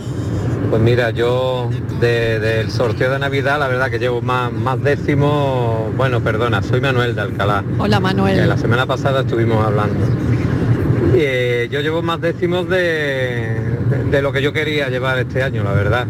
[0.70, 1.70] Pues mira, yo
[2.00, 6.80] de- del sorteo de Navidad, la verdad que llevo más, más décimo, bueno, perdona, soy
[6.80, 7.62] Manuel de Alcalá.
[7.78, 8.40] Hola, Manuel.
[8.40, 10.04] Que la semana pasada estuvimos hablando.
[11.14, 13.73] Eh, yo llevo más décimos de,
[14.10, 16.06] de- lo que yo quería llevar este año, la verdad.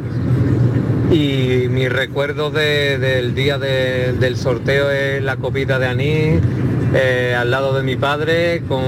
[1.10, 6.40] Y mi recuerdo de- del día de- del sorteo es la copita de anís,
[6.94, 8.82] eh, al lado de mi padre, con,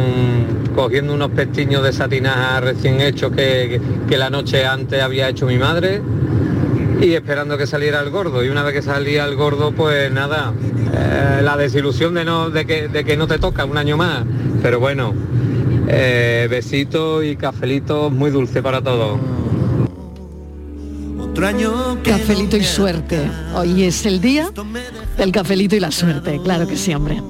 [0.74, 5.58] cogiendo unos pestiños de satinaja recién hechos que, que la noche antes había hecho mi
[5.58, 6.00] madre
[7.00, 8.44] y esperando que saliera el gordo.
[8.44, 10.52] Y una vez que salía el gordo, pues nada,
[10.94, 14.24] eh, la desilusión de, no, de, que, de que no te toca un año más.
[14.62, 15.14] Pero bueno,
[15.88, 19.18] eh, besitos y cafelitos muy dulce para todos.
[21.20, 23.30] otro año que Cafelito y suerte.
[23.54, 24.50] Hoy es el día
[25.18, 26.40] del cafelito y la suerte.
[26.42, 27.20] Claro que sí, hombre.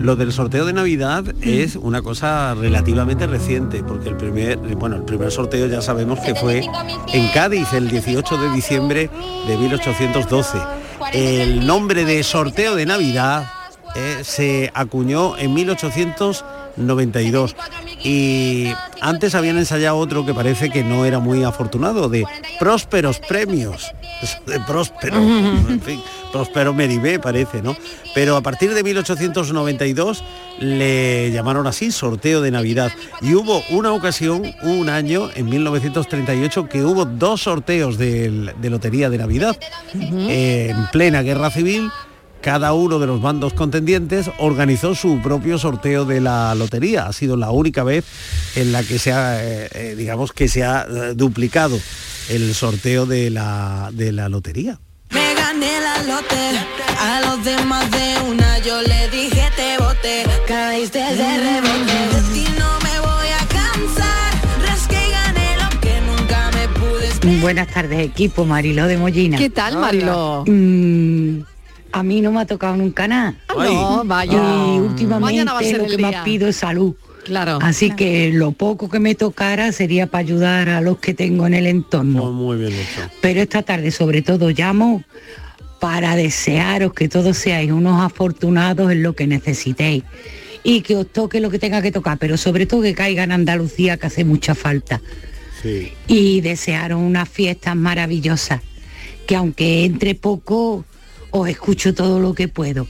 [0.00, 5.02] Lo del sorteo de Navidad es una cosa relativamente reciente, porque el primer, bueno, el
[5.02, 6.62] primer sorteo ya sabemos que fue
[7.12, 9.10] en Cádiz el 18 de diciembre
[9.46, 10.58] de 1812.
[11.12, 13.44] El nombre de sorteo de Navidad
[13.94, 15.52] eh, se acuñó en
[16.76, 17.56] 1892
[18.02, 22.24] y antes habían ensayado otro que parece que no era muy afortunado, de
[22.58, 23.92] prósperos premios,
[24.46, 26.00] de próspero, en fin,
[26.32, 27.76] próspero Meribé parece, ¿no?
[28.14, 30.24] Pero a partir de 1892
[30.60, 32.90] le llamaron así, sorteo de Navidad.
[33.20, 39.18] Y hubo una ocasión, un año, en 1938, que hubo dos sorteos de, lotería de
[39.18, 39.56] Navidad.
[39.94, 41.90] Eh, en plena guerra civil,
[42.40, 47.06] cada uno de los bandos contendientes organizó su propio sorteo de la lotería.
[47.06, 48.04] Ha sido la única vez
[48.56, 51.78] en la que se ha, eh, eh, digamos, que se ha eh, duplicado
[52.28, 54.78] el sorteo de la, de la lotería.
[55.10, 56.36] Me gané la lote,
[56.98, 62.44] a los demás de una yo le dije te boté, caíste de rebote, de ti
[62.58, 64.32] no me voy a cansar,
[64.64, 67.40] rasqué y gané lo que nunca me pude esperar.
[67.40, 69.36] Buenas tardes, equipo Mariló de Mollina.
[69.36, 70.44] ¿Qué tal, Mariló?
[70.46, 71.40] Mm,
[71.92, 73.34] a mí no me ha tocado nunca nada.
[73.48, 74.32] Ah, no, vaya.
[74.34, 76.10] Y últimamente Mañana va a ser lo que día.
[76.10, 76.94] más pido es salud.
[77.24, 77.58] Claro.
[77.62, 81.54] Así que lo poco que me tocara sería para ayudar a los que tengo en
[81.54, 82.32] el entorno.
[82.32, 83.10] Muy bien hecho.
[83.20, 85.04] Pero esta tarde sobre todo llamo
[85.80, 90.04] para desearos que todos seáis unos afortunados en lo que necesitéis
[90.62, 93.32] y que os toque lo que tenga que tocar, pero sobre todo que caiga en
[93.32, 95.00] Andalucía que hace mucha falta
[95.62, 95.92] Sí.
[96.06, 98.60] y desearos unas fiestas maravillosas,
[99.26, 100.84] que aunque entre poco
[101.30, 102.86] os escucho todo lo que puedo.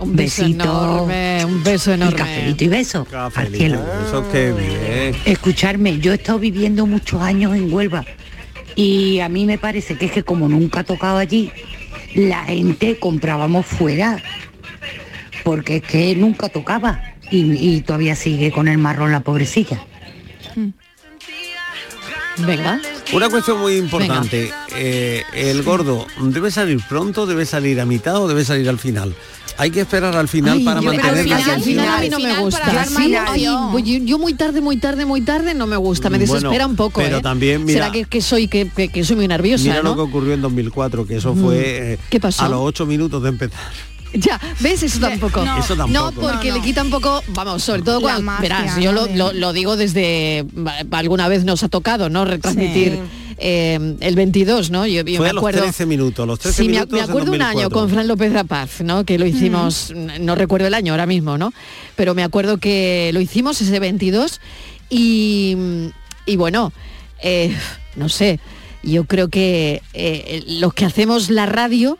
[0.00, 0.64] Un beso Besito.
[0.64, 2.16] enorme, un beso Y enorme.
[2.16, 3.06] cafelito y beso.
[3.12, 3.80] al cielo.
[4.06, 5.16] Eso qué bien.
[5.24, 8.04] Escucharme, yo he estado viviendo muchos años en Huelva
[8.74, 11.52] y a mí me parece que es que como nunca he tocado allí,
[12.16, 14.20] la gente comprábamos fuera,
[15.44, 17.00] porque es que nunca tocaba
[17.30, 19.80] y, y todavía sigue con el marrón la pobrecilla.
[22.38, 22.80] Venga.
[23.12, 24.50] Una cuestión muy importante.
[24.74, 29.14] eh, el gordo, ¿debe salir pronto, debe salir a mitad o debe salir al final?
[29.56, 32.00] Hay que esperar al final Ay, para yo creo que mantener la al final a
[32.00, 32.86] mí no me gusta.
[33.36, 33.70] Yo,
[34.04, 37.00] yo muy tarde, muy tarde, muy tarde no me gusta, me Bueno, desespera un poco.
[37.00, 37.22] pero ¿eh?
[37.22, 39.94] también, mira- ¿Será que, que soy que, que- que soy muy nerviosa, Mira lo ¿no?
[39.94, 41.42] que ocurrió en 2004, que eso Mm.
[41.44, 42.42] fue eh, ¿Qué pasó?
[42.42, 43.60] a los ocho minutos de empezar.
[44.14, 44.82] Ya, ¿ves?
[44.82, 45.44] Eso tampoco.
[45.44, 45.58] No.
[45.58, 46.28] Eso No, tampoco.
[46.30, 49.16] porque No, le quita un poco, vamos, sobre todo cuando, magia, verás, yo lo, de-
[49.16, 50.44] lo- lo digo desde,
[50.92, 52.24] alguna vez nos ha tocado, ¿no?
[52.24, 53.34] Retransmitir Sí.
[53.38, 54.86] eh, el 22, ¿no?
[54.86, 55.62] Yo, yo fue me a los acuerdo...
[55.62, 57.80] 13 minutos, los 13 Sí, me, minutos me en acuerdo un año 2004.
[57.80, 59.04] con Fran López Rapaz, ¿no?
[59.04, 61.52] Que lo hicimos, no recuerdo el año ahora mismo, ¿no?
[61.96, 64.40] Pero me acuerdo que lo hicimos ese 22
[64.90, 65.56] y,
[66.26, 66.72] y bueno,
[67.22, 67.52] eh,
[67.96, 68.38] no sé,
[68.84, 71.98] yo creo que eh, los que hacemos la radio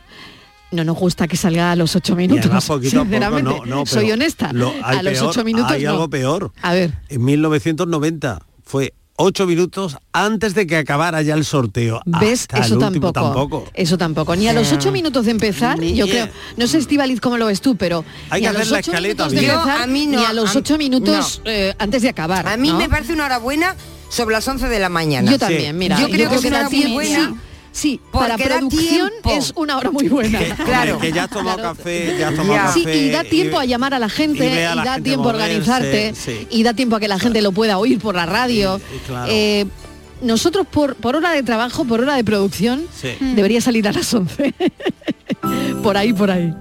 [0.75, 2.45] no nos gusta que salga a los ocho minutos.
[2.47, 3.43] además, poquito a poco, sinceramente.
[3.61, 4.53] no, no, Soy honesta.
[4.53, 5.91] lo- hay a los peor- ocho minutos Hay no.
[5.91, 6.53] algo peor.
[6.63, 6.93] A ver.
[7.09, 12.01] En 1990 fue 8 minutos antes de que acabara ya el sorteo.
[12.05, 12.43] ¿Ves?
[12.51, 14.35] Hasta Eso último tampoco, Eso tampoco.
[14.35, 17.47] Ni a los ocho minutos de empezar, Ni- yo creo, no sé Estivaliz cómo lo
[17.47, 19.53] ves tú, pero Hay ni que a hacer los la ocho escaleta minutos de bien.
[19.53, 22.49] empezar, Yo, a mí no, ni a los ocho minutos eh, antes de acabar.
[22.49, 22.79] A mí ¿no?
[22.79, 23.77] me parece una hora buena
[24.09, 25.31] sobre las 11 de la mañana.
[25.31, 27.29] Yo también, mira, Yo creo que, es da una hora muy buena.
[27.29, 27.35] Sí,
[27.75, 29.31] sí, para porque producción tiempo.
[29.33, 30.39] es una hora muy buena.
[30.65, 30.99] Claro.
[30.99, 32.97] Que ya has tomado café, ya has tomado café.
[32.97, 35.33] y da tiempo a llamar a la gente, y a la da gente tiempo a
[35.33, 36.47] organizarte, sí.
[36.51, 38.81] y da tiempo a que la gente lo pueda oír por la radio.
[39.07, 39.31] claro.
[39.31, 39.67] Eh,
[40.23, 43.09] nosotros por, por hora de trabajo, por hora de producción, Sí.
[43.35, 44.55] debería salir a las 11.
[45.83, 46.55] por ahí, por ahí.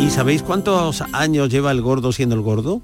[0.00, 2.80] ¿Y sabéis cuántos años lleva el gordo siendo el gordo?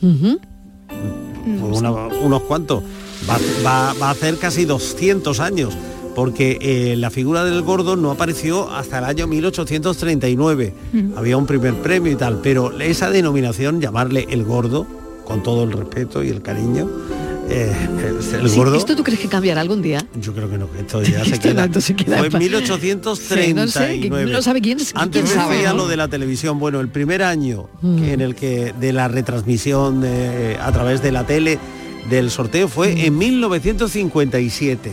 [0.00, 2.82] Pues una- unos cuantos.
[3.28, 5.74] Va, va- va a hacer casi 200 años,
[6.14, 10.74] porque eh, la figura del gordo no apareció hasta el año 1839.
[11.16, 14.86] Había un primer premio y tal, pero esa denominación, llamarle el gordo,
[15.24, 16.88] con todo el respeto y el cariño,
[17.48, 17.72] eh,
[18.40, 18.76] el Sí, gordo...
[18.76, 20.04] ¿Esto tú crees que cambiará algún día?
[20.20, 21.64] Yo creo que no, que esto ya se queda.
[21.66, 23.46] esto se queda Fue en pa- 1839.
[23.46, 25.78] Sí, no sé, no sabe quién- Antes quién sabe, decía ¿no?
[25.78, 26.58] lo de la televisión.
[26.58, 28.02] Bueno, el primer año Mm.
[28.04, 31.58] en el que de la retransmisión de- a través de la tele
[32.08, 32.98] del sorteo fue Mm.
[32.98, 34.90] en 1957.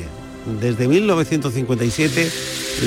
[0.62, 2.30] Desde 1957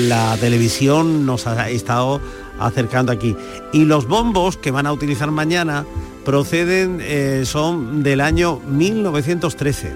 [0.07, 2.19] la televisión nos ha estado
[2.59, 3.35] acercando aquí.
[3.73, 5.85] Y los bombos que van a utilizar mañana
[6.25, 9.91] proceden, eh, son del año 1913.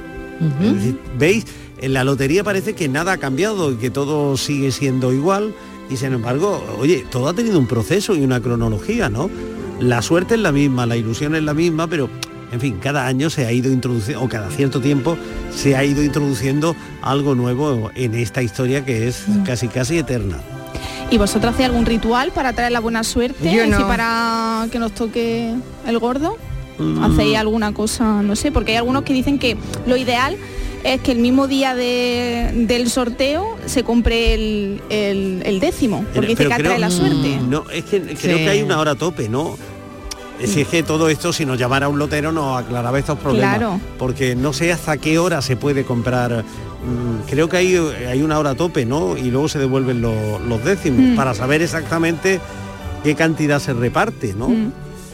[0.62, 1.46] Es decir, ¿Veis?
[1.80, 5.54] En la lotería parece que nada ha cambiado y que todo sigue siendo igual
[5.90, 9.30] y sin embargo, oye, todo ha tenido un proceso y una cronología, ¿no?
[9.80, 12.10] La suerte es la misma, la ilusión es la misma, pero
[12.56, 15.18] en fin, cada año se ha ido introduciendo, o cada cierto tiempo
[15.56, 20.38] se ha ido introduciendo algo nuevo en esta historia que es casi casi eterna.
[21.12, 23.54] ¿Y vosotros hacéis algún ritual para traer la buena suerte?
[23.54, 23.88] Yo no.
[23.88, 25.54] para que nos toque
[25.88, 26.38] el gordo.
[26.80, 27.04] Mm.
[27.04, 28.22] ¿Hacéis alguna cosa?
[28.24, 30.36] No sé, porque hay algunos que dicen que lo ideal
[30.84, 36.30] es que el mismo día de- del sorteo se compre el, el- el décimo, porque
[36.30, 37.40] dice que atrae creo- la suerte.
[37.50, 38.44] No, es que creo Sí.
[38.44, 39.58] que hay una hora tope, ¿no?
[40.44, 43.58] Si es que todo esto, si nos llamara un lotero, nos aclaraba estos problemas.
[43.58, 43.80] Claro.
[43.98, 46.44] Porque no sé hasta qué hora se puede comprar.
[46.44, 49.18] mm, Creo que hay, hay una hora tope, ¿no?
[49.18, 51.16] Y luego se devuelven lo- los décimos Mm.
[51.16, 52.40] para saber exactamente
[53.04, 54.50] qué cantidad se reparte, ¿no?
[54.50, 54.72] Mm.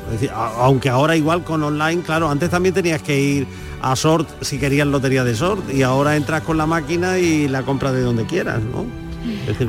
[0.07, 3.47] Es decir, a- aunque ahora igual con online, claro, antes también tenías que ir
[3.81, 7.61] a Sort si querías lotería de Sort y ahora entras con la máquina y la
[7.63, 8.85] compras de donde quieras, ¿no?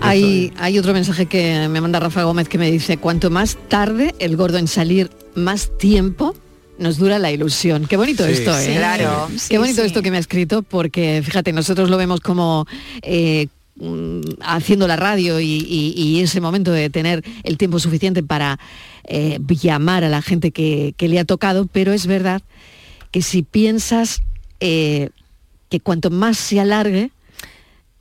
[0.00, 4.14] Hay, hay otro mensaje que me manda Rafa Gómez que me dice, cuanto más tarde
[4.18, 6.34] el gordo en salir, más tiempo
[6.78, 7.86] nos dura la ilusión.
[7.86, 8.76] Qué bonito Sí, esto, sí, ¿eh?
[8.76, 9.28] claro.
[9.48, 9.86] Qué bonito sí.
[9.86, 12.66] esto que me ha escrito, porque fíjate, nosotros lo vemos como
[13.02, 18.22] eh, mm, haciendo la radio y, y- y ese momento de tener el tiempo suficiente
[18.22, 18.58] para
[19.04, 22.42] eh, llamar a la gente que, que le ha tocado, pero es verdad
[23.10, 24.22] que si piensas
[24.60, 25.10] eh,
[25.68, 27.10] que cuanto más se alargue,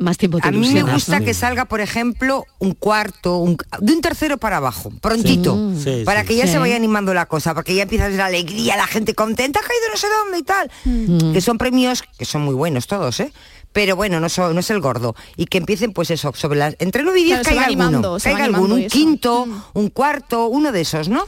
[0.01, 1.25] más tiempo te A mí me gusta ¿no?
[1.25, 5.83] que salga, por ejemplo, un cuarto, un- de un tercero para abajo, prontito, Sí.
[5.99, 6.27] Sí, para sí.
[6.27, 6.53] que ya Sí.
[6.53, 9.59] se vaya animando la cosa, porque ya empieza a ver la alegría, la gente contenta,
[9.59, 10.71] ha caído no sé dónde y tal.
[10.85, 11.33] Mm.
[11.33, 13.31] Que son premios que son muy buenos todos, ¿eh?
[13.73, 15.15] Pero bueno, no, so- no es el gordo.
[15.37, 16.75] Y que empiecen, pues eso, sobre las.
[16.79, 18.17] Entre 9 y 10 Claro, se caiga alguno.
[18.21, 18.89] Caiga alguno, un eso.
[18.89, 21.23] quinto, un cuarto, uno de esos, ¿no?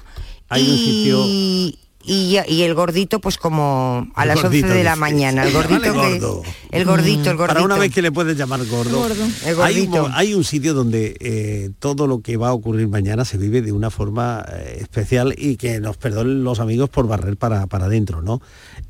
[0.49, 4.67] Hay un sitio- y, y, y el gordito pues como a El las 11 gordito,
[4.73, 5.43] de la mañana.
[5.43, 6.41] El gordito, que- gordo.
[6.71, 7.47] el gordito, el gordito.
[7.53, 8.97] Para una vez que le puedes llamar gordo.
[8.99, 9.23] Gordo.
[9.45, 10.09] El Hay, un, gordito.
[10.09, 13.61] mo- hay un sitio donde eh, todo lo que va a ocurrir mañana se vive
[13.61, 17.85] de una forma eh, especial y que nos perdonen los amigos por barrer para, para
[17.85, 18.41] adentro, ¿no?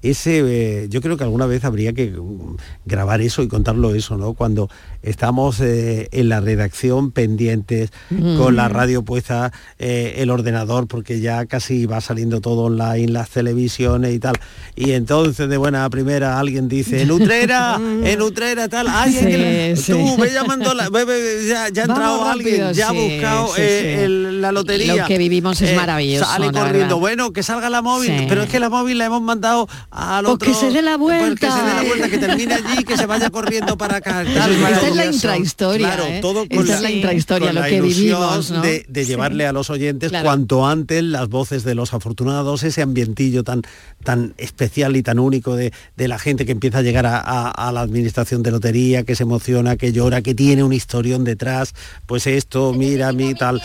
[0.01, 0.41] Ese,
[0.83, 4.33] eh, yo creo que alguna vez habría que mm, grabar eso y contarlo eso, ¿no?
[4.33, 4.69] Cuando
[5.03, 8.37] estamos eh, en la redacción pendientes, Mm.
[8.37, 13.29] con la radio puesta, eh, el ordenador, porque ya casi va saliendo todo online, las
[13.29, 14.35] televisiones y tal.
[14.75, 19.75] Y entonces de buena primera alguien dice, en Utrera, en Utrera, tal, ay, es que
[19.77, 20.21] Sí, tú sí.
[20.21, 22.97] ve llamando, la, ve, ve, ya, ya ha Vamos entrado alguien, rápido, ya ha sí,
[23.13, 24.03] buscado sí, eh, sí.
[24.03, 24.95] el- la lotería.
[24.95, 26.95] Lo que vivimos es maravilloso, Sale corriendo, verdad.
[26.95, 28.25] bueno, que salga la móvil, Sí.
[28.29, 30.47] pero es que la móvil la hemos mandado al Pues otro.
[30.49, 31.47] que se dé la pues vuelta.
[31.47, 34.23] que se dé la vuelta, que termine allí, que se vaya corriendo para acá.
[34.23, 36.19] Tal, es la intrahistoria, Claro, ¿eh?
[36.21, 38.61] todo Esta con es la, la intrahistoria, con lo la que vivimos, ¿no?
[38.61, 39.09] de, de Sí.
[39.09, 40.25] llevarle a los oyentes Claro.
[40.25, 43.61] cuanto antes las voces de los afortunados, ese ambientillo tan,
[44.03, 47.49] tan especial y tan único de, de la gente que empieza a llegar a, a-
[47.51, 51.73] a la administración de lotería, que se emociona, que llora, que tiene un historión detrás,
[52.05, 53.61] pues esto, mira, a mí tal.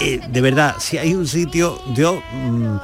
[0.00, 2.76] Eh, de verdad, si hay un sitio, yo mm,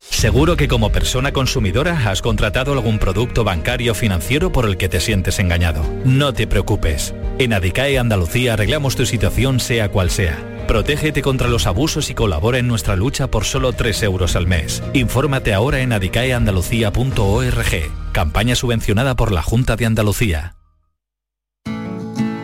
[0.00, 5.00] Seguro que como persona consumidora has contratado algún producto bancario financiero por el que te
[5.00, 5.82] sientes engañado.
[6.04, 7.14] No te preocupes.
[7.38, 10.38] En Adicae Andalucía arreglamos tu situación sea cual sea.
[10.66, 14.82] Protégete contra los abusos y colabora en nuestra lucha por solo 3 euros al mes.
[14.92, 18.12] Infórmate ahora en adicaeandalucía.org.
[18.12, 20.56] Campaña subvencionada por la Junta de Andalucía.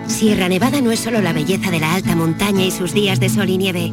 [0.07, 3.29] Sierra Nevada no es solo la belleza de la alta montaña y sus días de
[3.29, 3.93] sol y nieve.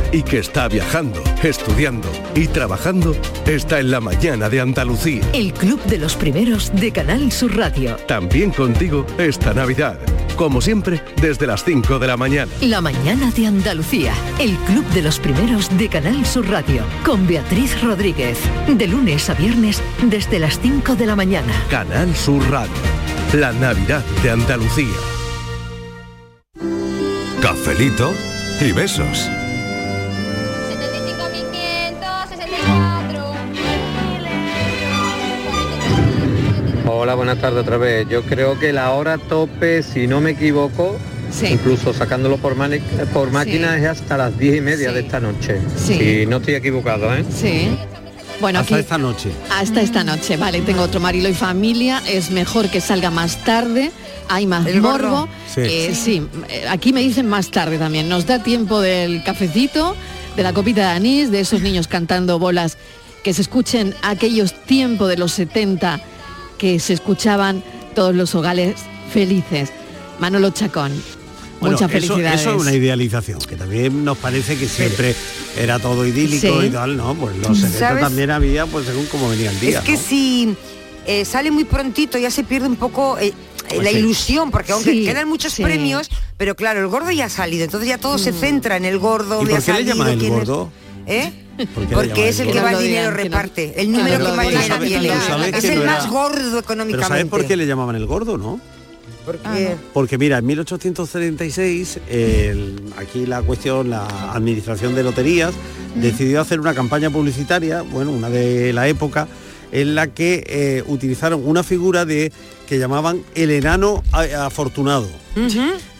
[0.11, 5.23] y que está viajando, estudiando y trabajando está en la mañana de Andalucía.
[5.33, 7.95] El Club de los Primeros de Canal Sur Radio.
[8.07, 9.99] También contigo esta Navidad.
[10.35, 12.51] Como siempre, desde las 5 de la mañana.
[12.61, 14.13] La mañana de Andalucía.
[14.39, 16.83] El Club de los Primeros de Canal Sur Radio.
[17.05, 18.39] Con Beatriz Rodríguez.
[18.67, 21.53] De lunes a viernes desde las 5 de la mañana.
[21.69, 22.73] Canal Sur Radio.
[23.33, 24.87] La Navidad de Andalucía.
[27.41, 28.11] Cafelito
[28.59, 29.29] y besos.
[37.11, 38.07] Hola, buenas tardes otra vez.
[38.07, 40.97] Yo creo que la hora tope, si no me equivoco,
[41.45, 42.55] incluso sacándolo por,
[43.11, 45.59] por máquina, es hasta las diez y media de esta noche.
[45.75, 45.97] Sí.
[45.99, 47.25] Si no estoy equivocado, ¿eh?
[47.29, 47.67] Sí.
[48.39, 49.29] Bueno, Hasta aquí esta noche.
[49.49, 53.91] hasta esta noche, vale, tengo otro Marilo y familia, es mejor que salga más tarde,
[54.29, 55.27] hay más El morbo.
[55.53, 55.61] Sí.
[55.65, 59.97] Eh, sí, eh, aquí me dicen más tarde también, nos da tiempo del cafecito,
[60.37, 62.77] de la copita de anís, de esos niños cantando bolas,
[63.21, 65.99] que se escuchen aquellos tiempos de los 70
[66.61, 67.63] que se escuchaban
[67.95, 68.75] todos los hogares
[69.11, 69.71] felices.
[70.19, 70.91] Manolo Chacón,
[71.59, 72.41] Bueno, muchas eso, felicidades.
[72.41, 75.15] eso es una idealización, que también nos parece que siempre
[75.57, 76.67] era todo idílico Sí.
[76.67, 77.15] y tal, ¿no?
[77.15, 78.03] Pues los 70 ¿Sabes?
[78.03, 79.79] también había, pues según cómo venía el día.
[79.79, 79.99] Es que ¿no?
[79.99, 80.55] si
[81.07, 83.33] eh, sale muy prontito ya se pierde un poco eh, eh,
[83.69, 83.97] Pues la sí.
[83.97, 85.63] ilusión, porque aunque Sí, quedan muchos sí.
[85.63, 88.99] premios, pero claro, el gordo ya ha salido, entonces ya todo se centra en el
[88.99, 89.37] gordo.
[89.41, 90.71] ¿Y por qué le salido, llaman el es- gordo?
[91.07, 91.31] ¿Eh?
[91.75, 95.57] ¿Por Porque es el que más dinero reparte, el número que más dinero Pero tiene.
[95.57, 97.07] Es el no más gordo Pero económicamente.
[97.07, 98.59] ¿sabes por qué le llamaban el gordo, no?
[99.25, 105.53] Porque Porque mira, en 1836, el- aquí la cuestión, la administración de loterías
[105.95, 109.27] decidió hacer una campaña publicitaria, bueno, una de la época,
[109.71, 112.31] en la que eh, utilizaron una figura de
[112.67, 114.01] que llamaban el enano
[114.39, 115.07] afortunado.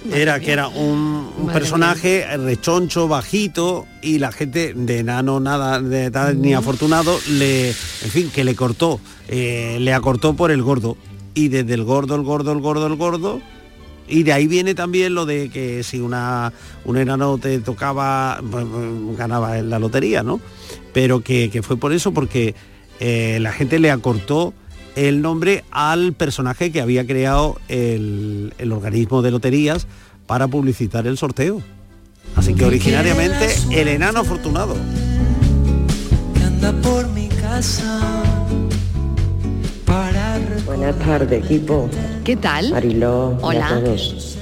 [0.10, 6.42] Era que era un, personaje rechoncho, bajito, y la gente de enano nada, de tal
[6.42, 10.98] ni afortunado, le, en fin, que le cortó, eh, le acortó por el gordo.
[11.34, 13.42] Y desde el gordo, el gordo, el gordo, el gordo,
[14.08, 16.52] y de ahí viene también lo de que si una,
[16.84, 20.42] un enano te tocaba, pues, pues, ganaba en la lotería, ¿no?
[20.94, 22.54] Pero que, que fue por eso, porque
[23.00, 24.54] eh, la gente le acortó
[24.96, 29.88] el nombre al personaje que había creado el, el organismo de loterías
[30.28, 31.62] para publicitar el sorteo.
[32.36, 34.76] Así que originariamente el enano afortunado.
[36.46, 38.24] anda por mi casa
[39.86, 41.90] para Buenas tardes, equipo.
[42.24, 42.72] ¿Qué tal?
[42.72, 43.68] Mariló Hola.
[43.68, 44.38] a todos.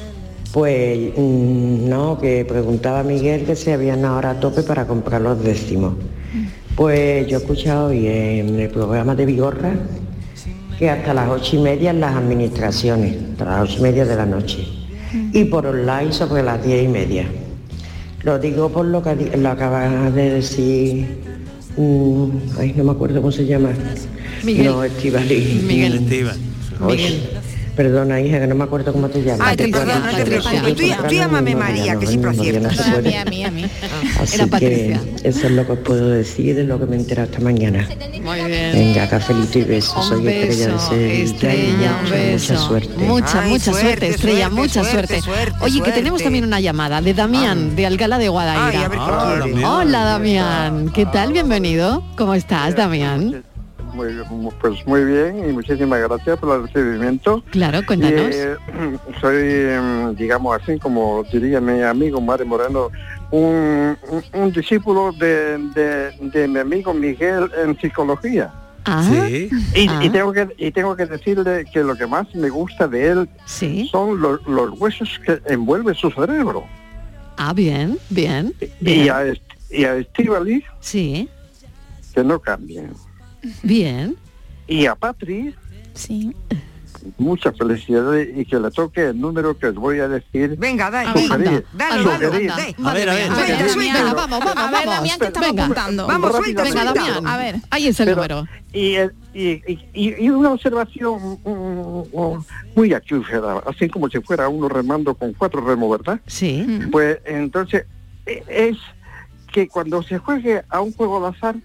[0.51, 5.43] Pues mm, no, que preguntaba Miguel que si habían ahora a tope para comprar los
[5.43, 5.95] décimos.
[6.75, 9.73] Pues yo he escuchado hoy en el programa de Vigorra
[10.79, 14.15] que hasta las ocho y media en las administraciones, hasta las ocho y media de
[14.15, 14.65] la noche.
[15.33, 17.25] Y por online sobre las diez y media.
[18.23, 21.05] Lo digo por lo que lo acaba de decir,
[21.75, 22.25] mm,
[22.57, 23.71] ay, no me acuerdo cómo se llama.
[24.43, 24.67] Miguel.
[24.67, 25.63] No, Estivali.
[25.67, 25.95] Miguel.
[25.95, 26.37] Esteban.
[26.81, 27.19] Oye,
[27.79, 29.47] perdona hija, que no me acuerdo cómo te llamas.
[29.47, 30.49] Ay, te no te pero preocupes.
[30.51, 32.11] siempre Tú, llámame María, que ¿no?
[32.11, 33.65] siempre se A mí, a mí, a mí.
[34.19, 35.01] Así Era Patricia.
[35.23, 37.87] eso es lo que os puedo decir de lo que me he enterado esta mañana.
[38.21, 38.73] Muy bien.
[38.73, 40.05] Venga, cafelito y besos.
[40.05, 42.53] Soy Estrella de y Estrella, un mucha, beso.
[42.53, 42.89] Mucha suerte.
[42.97, 45.21] Mucha, Ay, mucha suerte, suerte, Estrella, suerte, mucha suerte,
[45.61, 48.91] Oye, que tenemos también una llamada de Damián, de Alcalá de Guadaira.
[48.93, 49.39] Ah.
[49.63, 50.91] Hola, Damián.
[50.93, 51.31] ¿Qué tal?
[51.31, 52.03] Bienvenido.
[52.17, 53.41] ¿Cómo estás, Damián?
[54.07, 57.43] Muy, pues muy bien y muchísimas gracias por el recibimiento.
[57.51, 58.35] Claro, cuéntanos.
[58.35, 58.55] Y, eh,
[59.21, 62.89] soy, em, digamos así, como diría mi amigo Mario Moreno,
[63.31, 68.51] un, un- un discípulo de, de- de mi amigo Miguel en psicología.
[68.85, 69.49] Ah, Y,
[69.87, 69.99] Ah.
[70.03, 73.29] y tengo que, y tengo que decirle que lo que más me gusta de él
[73.91, 76.63] son los, los huesos que envuelven su cerebro.
[77.37, 78.53] Ah, bien, bien.
[78.81, 79.11] Y bien.
[79.11, 81.29] a, Est- y a Estíbaliz, Sí,
[82.15, 82.91] que no cambien.
[83.63, 84.15] Bien.
[84.67, 85.53] Y a Patri,
[85.93, 86.35] sí.
[87.17, 90.55] muchas felicidades y que le toque el número que os voy a decir.
[90.57, 91.21] Venga, dale.
[91.27, 91.65] Sugerir.
[91.73, 92.49] Dale, Sugerir.
[92.49, 93.29] dale, A ver, a ver.
[93.31, 94.85] Venga, venga, vamos, vamos, A ver, vamos.
[94.95, 96.07] Damián, que estamos Venga, apuntando.
[96.07, 97.27] Vamos, Venga, suelta, Damián.
[97.27, 97.55] A ver.
[97.71, 98.47] Ahí es el Pero- número.
[98.73, 98.95] Y,
[99.33, 102.43] y, y- una observación mm,
[102.75, 106.19] muy acústica, así como si fuera uno remando con cuatro remos, ¿verdad?
[106.27, 106.79] Sí.
[106.91, 107.85] Pues entonces
[108.27, 108.77] e- es
[109.51, 111.55] que cuando se juegue a un juego de azar,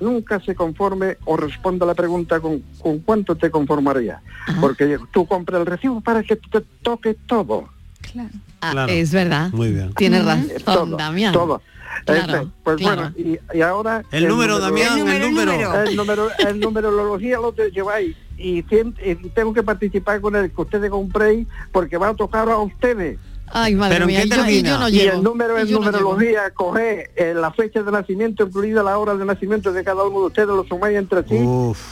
[0.00, 4.20] nunca se conforme o responda la pregunta con, con cuánto te conformaría.
[4.60, 7.68] Porque tú compras el recibo para que te toque todo.
[8.60, 8.92] Ah, Claro.
[8.92, 9.50] Es verdad.
[9.52, 9.92] Muy bien.
[9.94, 10.34] Tienes Todo,
[10.66, 11.32] razón, Damián.
[11.32, 11.62] Todo.
[12.04, 13.10] Claro, Este, pues claro.
[13.12, 14.02] bueno, y, y ahora...
[14.10, 15.82] El número, Damián, el número.
[15.84, 20.60] El número, el numerología lo te lleváis y, y tengo que participar con el que
[20.60, 23.18] ustedes compréis porque va a tocar a ustedes.
[23.52, 24.68] Ay, madre ¿Pero en mía, qué y yo, y termina?
[24.70, 25.12] yo no y llego.
[25.16, 25.98] el número y en yo no llego.
[26.12, 30.20] numerología coge eh, la fecha de nacimiento, incluida la hora de nacimiento de cada uno
[30.20, 31.38] de ustedes, lo sumáis entre sí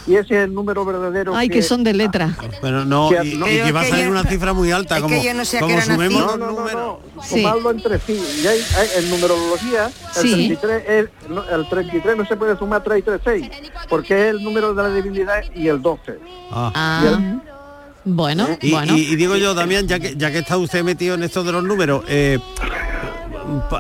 [0.07, 1.35] y ese es el número verdadero.
[1.35, 2.37] Ay, que son de letra.
[2.61, 4.97] Pero no, Que- y, no- y que va a salir que una cifra muy alta,
[4.97, 6.99] es como, que yo no sé como sumemos los No, no, no, números.
[7.23, 7.41] Sí.
[7.41, 8.13] Sumarlo entre sí.
[8.43, 10.33] Y hay, hay- en numerología, el, Sí.
[10.35, 13.51] 33 es- no, el 33 no se puede sumar 3 y 3, 6,
[13.89, 16.19] porque es el número de la divinidad y el 12.
[16.51, 17.41] Ah, Y el-
[18.07, 18.97] bueno, Y, bueno.
[18.97, 21.53] y- y digo yo, Damián, ya que ya que está usted metido en esto de
[21.53, 22.39] los números, eh,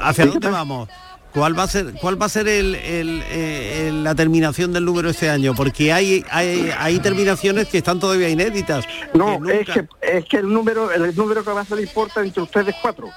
[0.02, 0.88] ¿hacia dónde vamos?
[1.32, 4.84] ¿Cuál va a ser cuál va a ser el- el, eh, el- la terminación del
[4.86, 5.54] número este año?
[5.54, 8.86] Porque hay, hay hay terminaciones que están todavía inéditas.
[9.12, 12.22] No, que es que, es que el número el número que va a salir importa
[12.24, 13.10] entre ustedes cuatro.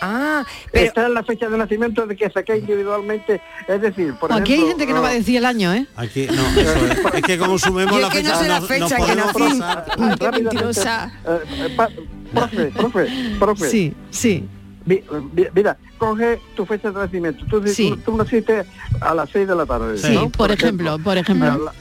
[0.00, 0.84] Ah, pero...
[0.86, 3.40] Esta es la fecha de nacimiento de que saqué individualmente.
[3.66, 5.86] Es decir, por Aquí hay ejemplo, gente que no va a decir el año, ¿eh?
[5.96, 7.14] Aquí, no, eso es.
[7.14, 9.26] Es que como sumemos la es que no fecha, sé la fecha nos que podemos
[9.26, 9.58] nací.
[9.60, 9.86] pasar.
[9.98, 11.12] Rápidamente, mentirosa.
[11.26, 11.88] eh, eh, pa-
[12.34, 13.06] profe, profe,
[13.38, 13.70] profe.
[13.70, 14.48] Sí, sí.
[14.86, 15.02] Mi-
[15.34, 17.44] mi- Mira, coge tu fecha de nacimiento.
[17.46, 17.90] Tú, Sí.
[17.90, 18.64] tú, tú naciste
[19.00, 19.98] a las 6 de la tarde.
[19.98, 20.30] Sí, ¿no?
[20.30, 21.50] por ejemplo, por ejemplo.
[21.52, 21.72] A la-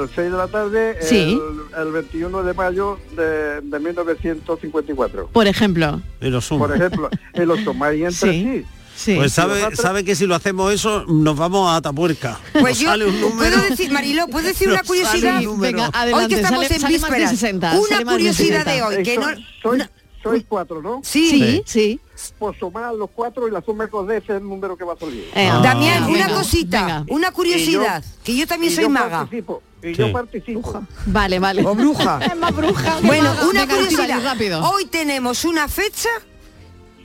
[0.00, 1.38] El 6 de la tarde, Sí.
[1.76, 5.28] el, el 21 de mayo de, de 1954.
[5.32, 6.00] Por ejemplo.
[6.20, 6.66] Y lo sumo.
[6.66, 8.42] Por ejemplo, y lo tomáis entre Sí.
[8.42, 8.66] sí.
[8.96, 9.14] Sí.
[9.14, 12.36] Pues Y sabe, sabe que si lo hacemos eso, nos vamos a Tapuerca.
[12.52, 13.54] Pues Nos yo sale un número.
[13.56, 15.36] puedo decir, Mariló, ¿puedo decir una un curiosidad?
[15.36, 18.72] hoy que estamos sale- en sale más de vísperas, 60, sale una de curiosidad 60.
[18.72, 19.22] de hoy, que no...
[19.22, 19.82] soy- soy,
[20.30, 21.00] soy cuatro, ¿no?
[21.04, 21.28] Sí.
[21.30, 22.00] Sí, sí.
[22.38, 24.98] Pues sumar los cuatro y la suma con ese es el número que va a
[24.98, 25.28] salir.
[25.34, 25.60] Eh, Ah.
[25.62, 27.04] Damián, venga, una cosita, venga.
[27.08, 29.18] una curiosidad, que yo también soy yo maga.
[29.20, 29.94] Participo, y Sí.
[29.94, 30.84] yo participo.
[31.06, 31.64] Vale, vale.
[31.64, 32.18] O bruja.
[32.26, 32.98] Es más bruja.
[33.02, 33.46] Bueno, maga.
[33.48, 34.22] una Venga, curiosidad.
[34.24, 34.68] Rápido.
[34.70, 36.08] Hoy tenemos una fecha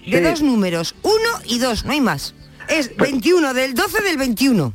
[0.05, 0.24] de Sí.
[0.24, 1.13] dos números, uno
[1.45, 2.34] y dos, no hay más.
[2.69, 4.74] Es 21 del 12 del 21.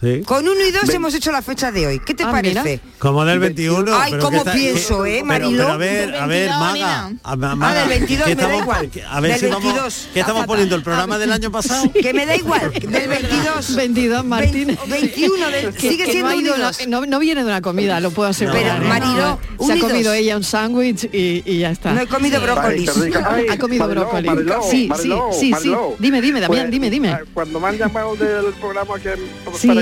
[0.00, 0.22] Sí.
[0.24, 1.98] Con uno y dos hemos hecho la fecha de hoy.
[1.98, 2.78] ¿Qué te Ah, parece?
[3.00, 3.92] Como del 21.
[3.98, 5.58] Ay, pero cómo está- pienso, ¿eh, pero- Mariló?
[5.64, 6.98] Pero, a ver, a ver, 22, Maga.
[7.06, 8.90] a- Ah, Maga, del 22, que me da estamos- igual.
[8.90, 9.62] que- A ver Del si vamos.
[9.64, 10.08] 22.
[10.14, 10.76] ¿Qué estamos poniendo?
[10.76, 11.90] ¿El programa del año pasado?
[12.00, 13.74] Que me da igual, del 22.
[13.74, 14.78] 22, Martín.
[14.86, 16.86] 21 del, Que- sigue que siendo no, dos.
[16.86, 18.62] no, no viene de una comida, lo puedo asegurar.
[18.62, 18.88] Pero, ¿eh?
[18.88, 21.92] Mariló, se ha comido ella un sándwich y, y ya está.
[21.92, 22.88] No he comido brócolis.
[22.88, 24.28] Ha comido Mariló, brócoli.
[24.28, 25.74] Mariló, sí, sí, sí, sí.
[25.98, 27.08] Dime, dime, Damián, Pues, dime, dime.
[27.10, 29.14] ah, Cuando me han llamado del programa que,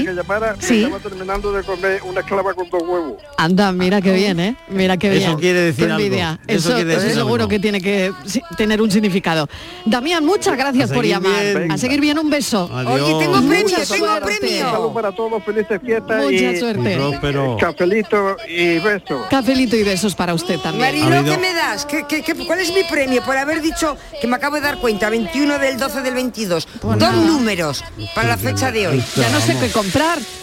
[0.06, 0.84] que llamara, sí.
[0.84, 3.14] estaba terminando de comer una clava con dos huevos.
[3.36, 4.56] Anda, mira qué bien, ¿eh?
[4.68, 5.22] Mira qué bien.
[5.22, 6.04] Eso quiere decir Qué algo.
[6.04, 6.38] envidia.
[6.46, 7.48] Eso Eso, quiere eso decir seguro algo.
[7.48, 8.12] que tiene que
[8.56, 9.48] tener un significado.
[9.84, 11.32] Damián, muchas gracias A por llamar.
[11.42, 11.72] bien.
[11.72, 12.70] A seguir bien, un beso.
[12.72, 13.00] Adiós.
[13.02, 14.36] Oye, tengo Mucha premio, tengo suerte.
[14.40, 14.70] premio.
[14.70, 16.96] Salud para todos, felices fiestas Mucha y suerte.
[16.96, 17.56] Próspero.
[17.58, 19.26] cafelito y besos.
[19.30, 20.86] Cafelito y besos para usted también.
[21.12, 21.84] Habido- ¿qué me das?
[21.84, 24.78] ¿Qué, qué- qué- cuál es mi premio por haber dicho que me acabo de dar
[24.78, 25.10] cuenta?
[25.10, 26.66] 21 del 12 del 22.
[26.80, 27.12] Pues Dos nada.
[27.26, 27.82] números
[28.14, 29.02] para la fecha de hoy.
[29.16, 29.95] Ya no sé qué comprar,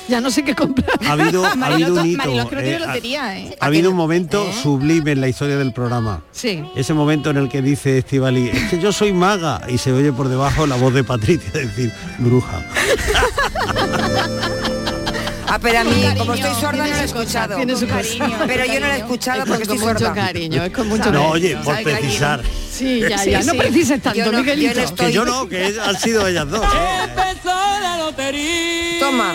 [0.07, 0.89] ya no sé qué comprar.
[1.07, 2.17] Ha habido, ha Mariló, habido un hito.
[2.17, 3.55] Mariló, creo que eh, de ha- lotería, ¿eh?
[3.59, 6.21] ha habido un momento sublime en la historia del programa.
[6.31, 6.63] Sí.
[6.75, 10.11] Ese momento en el que dice Estivali, es que yo soy maga, y se oye
[10.11, 12.63] por debajo la voz de Patricia decir, bruja.
[15.55, 17.77] Ah, pero a mí, como estoy sorda, no lo he cosa, escuchado.
[17.77, 20.13] su cariño, Pero yo no lo he escuchado Es porque con estoy mucho sorda.
[20.15, 21.29] cariño, es con mucho No, cariño.
[21.29, 22.41] oye, por precisar.
[22.71, 25.47] Sí, ya, Sí, ya, no precises tanto, Yo no- yo no estoy- Que yo no,
[25.47, 26.65] que han sido ellas dos.
[28.99, 29.33] Toma.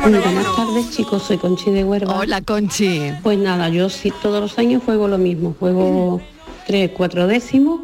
[0.00, 2.18] Muy buenas tardes chicos, soy Conchi de Huerva.
[2.18, 3.12] Hola, Conchi.
[3.22, 6.20] Pues nada, yo sí todos los años juego lo mismo, juego
[6.66, 7.80] tres, cuatro décimos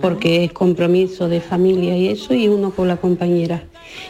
[0.00, 3.64] porque es compromiso de familia y eso, y uno con la compañera.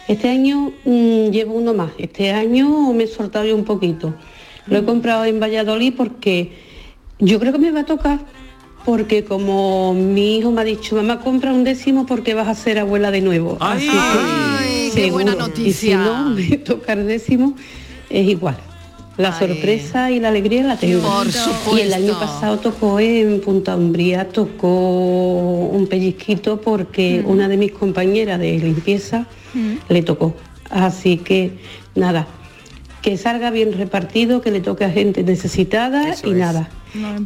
[0.06, 4.14] Este año mm, llevo uno más, este año me he soltado yo un poquito.
[4.66, 6.52] Lo he comprado en Valladolid porque
[7.18, 8.20] yo creo que me va a tocar,
[8.84, 12.78] porque como mi hijo me ha dicho, mamá, compra un décimo porque vas a ser
[12.78, 13.56] abuela de nuevo.
[13.60, 15.68] Así que, Ay, qué buena noticia.
[15.68, 17.54] Y si no, me toca el décimo,
[18.10, 18.67] es igual.
[19.18, 21.00] La sorpresa y la alegría la tengo.
[21.02, 21.26] Por
[21.76, 22.20] Y el año supuesto.
[22.20, 24.68] pasado tocó en Punta Umbría, tocó
[25.72, 27.30] un pellizquito porque Mm.
[27.30, 29.26] una de mis compañeras de limpieza
[29.88, 30.34] le tocó.
[30.70, 31.58] Así que
[31.94, 32.26] nada,
[33.02, 36.68] que salga bien repartido, que le toque a gente necesitada y nada.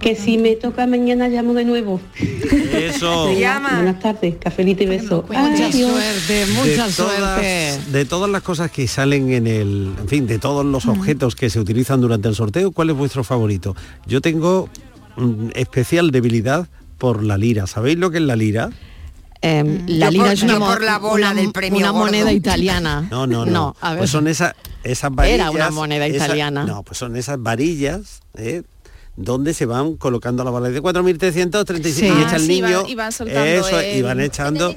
[0.00, 2.00] Que si me toca mañana llamo de nuevo.
[2.72, 3.26] Eso.
[3.28, 5.24] Venga, Buenas tardes, cafelito y beso.
[5.28, 5.74] Mucha Adiós.
[5.74, 7.16] suerte, mucha de suerte.
[7.16, 11.36] Todas, de todas las cosas que salen en el, en fin, de todos los objetos
[11.36, 13.76] que se utilizan durante el sorteo, ¿cuál es vuestro favorito?
[14.06, 14.68] Yo tengo
[15.16, 16.66] mm, especial debilidad
[16.98, 17.66] por la lira.
[17.66, 18.70] ¿Sabéis lo que es la lira?
[19.44, 22.04] Em, la lira por- es una, por la bola una- del premio una gordo.
[22.06, 23.06] moneda italiana.
[23.10, 23.50] No, no, no.
[23.52, 23.98] No, a ver.
[23.98, 25.40] Pues son esas esas varillas.
[25.40, 26.64] Era una moneda esa- italiana.
[26.64, 28.62] no, pues son esas varillas, ¿eh?
[29.14, 32.06] donde se van colocando las balas de 4.335 Sí.
[32.06, 32.80] y Ah, echa el sí, niño.
[32.82, 34.70] van- y van soltando eso, es, y el- van echando.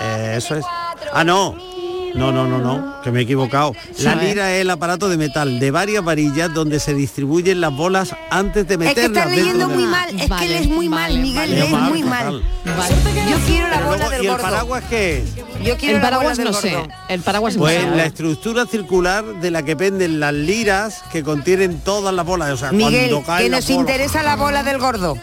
[0.00, 0.64] Eh, Eso es.
[1.12, 1.54] Ah, no.
[2.14, 3.74] No, no, no, no, que me he equivocado.
[4.00, 8.14] La lira es el aparato de metal de varias varillas donde se distribuyen las bolas
[8.30, 9.26] antes de Es que meterlas.
[9.26, 12.42] estás leyendo muy mal, es que lees muy mal, Miguel, lees Mal, muy mal.
[13.30, 14.42] Yo quiero la bola luego, del ¿Y el gordo.
[14.42, 15.34] paraguas qué es?
[15.64, 16.62] Yo quiero el la bola paraguas del no gordo.
[16.62, 16.88] sé.
[17.08, 17.86] El paraguas no Pues sé.
[17.86, 22.50] a la estructura circular de la que penden las liras que contienen todas las bolas.
[22.50, 25.16] O sea, Miguel, cuando caen que nos bolas- interesa la bola del gordo.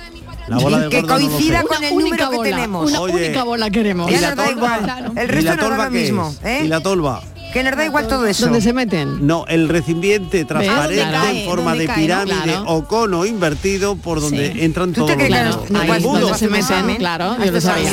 [0.47, 2.89] La bola del que coincida con el número que tenemos.
[2.89, 4.09] Una Oye, única bola queremos.
[4.09, 5.11] ¿Y Ya la nos da igual.
[5.15, 6.35] El ¿Y resto nos da lo mismo.
[6.43, 6.61] ¿eh?
[6.65, 7.21] ¿Y la tolva?
[7.53, 8.43] Que nos da igual todo eso.
[8.45, 9.25] ¿Dónde se meten?
[9.25, 11.27] No, el recipiente transparente Claro.
[11.29, 12.63] en forma ¿Dónde de pirámide Claro.
[12.67, 14.61] o cono invertido por donde Sí.
[14.61, 15.69] entran ¿Tú todos los datos.
[15.71, 17.91] no- Ahí donde se meten, claro, yo lo sabía.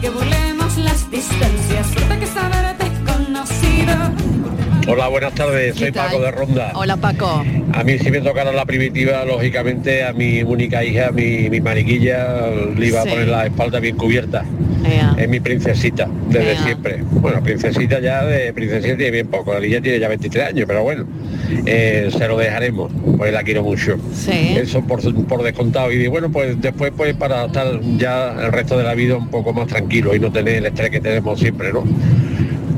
[0.00, 1.86] que burlemos las distancias.
[3.06, 3.94] Conocido.
[4.86, 5.92] Hola, buenas tardes, soy.
[5.92, 6.72] Paco de Ronda.
[6.74, 7.44] Hola Paco.
[7.72, 12.48] A mí si me tocara la primitiva, lógicamente a mi única hija, mi, mi mariquilla,
[12.76, 13.08] le iba Sí.
[13.08, 14.44] a poner la espalda bien cubierta.
[15.18, 16.98] Es mi princesita, desde siempre.
[17.10, 20.82] Bueno, princesita ya de princesita tiene bien poco, la niña tiene ya 23 años, pero
[20.82, 21.04] bueno,
[21.66, 23.98] eh, se lo dejaremos, pues la quiero mucho.
[24.14, 24.56] Sí.
[24.56, 25.92] Eso por, por descontado.
[25.92, 29.52] Y bueno, pues después pues para estar ya el resto de la vida un poco
[29.52, 31.84] más tranquilo y no tener el estrés que tenemos siempre, ¿no?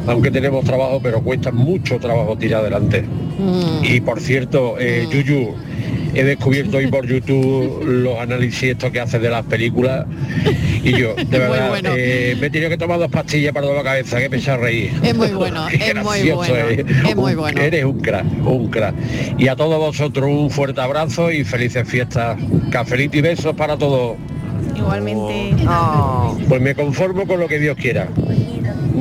[0.06, 3.02] Aunque tenemos trabajo, pero cuesta mucho trabajo tirar adelante.
[3.02, 3.84] Mm.
[3.84, 5.54] Y por cierto, eh, Yuyu,
[6.14, 10.06] he descubierto hoy por YouTube los análisis estos que haces de las películas
[10.84, 11.90] y yo, de verdad, bueno.
[11.96, 14.56] eh, me he tenido que tomar dos pastillas para la cabeza, que me echa a
[14.58, 14.90] reír.
[15.02, 16.86] Es muy bueno, es muy gracioso bueno, eres.
[17.08, 17.60] es muy Un- bueno.
[17.62, 18.94] Eres un crack, un crack.
[19.38, 22.38] Y a todos vosotros un fuerte abrazo y felices fiestas.
[22.70, 24.16] Cafelito y besos para todos.
[24.76, 25.54] Igualmente.
[25.68, 26.36] Oh.
[26.48, 28.08] Pues me conformo con lo que Dios quiera.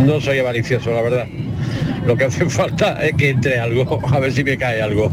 [0.06, 1.28] No soy avaricioso, la verdad.
[2.06, 5.12] Lo que hace falta es que entre algo, a ver si me cae algo.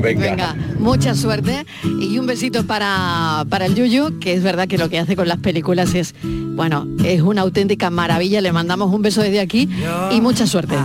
[0.00, 0.30] Venga.
[0.30, 4.88] Venga, mucha suerte y un besito para, para el Yuyu, que es verdad que lo
[4.88, 8.40] que hace con las películas es, bueno, es una auténtica maravilla.
[8.40, 9.68] Le mandamos un beso desde aquí
[10.10, 10.76] y mucha suerte.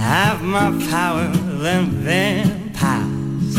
[0.00, 1.28] have more power
[1.62, 3.58] than vampires.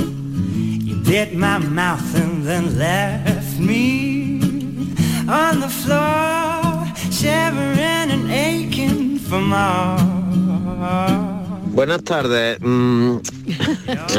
[0.85, 4.41] You bit my mouth and then left me
[5.29, 6.50] on the floor,
[11.73, 12.57] Buenas tardes.
[12.61, 13.15] mm,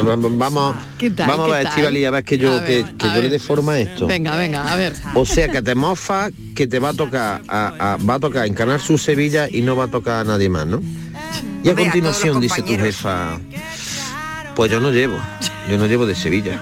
[0.37, 1.27] vamos, ¿Qué tal?
[1.27, 1.67] vamos a ¿Qué ver?
[1.67, 3.31] Estivali, a ver que yo, A que, ver, que a yo le ver.
[3.31, 4.07] dé forma a esto.
[4.07, 4.93] Venga, venga, a ver.
[5.15, 8.45] O sea que te mofas que te va a tocar a, a- va a tocar
[8.47, 10.81] en Canal Sur Sevilla y no va a tocar a nadie más, ¿no?
[11.63, 13.39] Y a continuación dice tu jefa,
[14.55, 15.17] pues yo no llevo,
[15.69, 16.61] yo no llevo de Sevilla.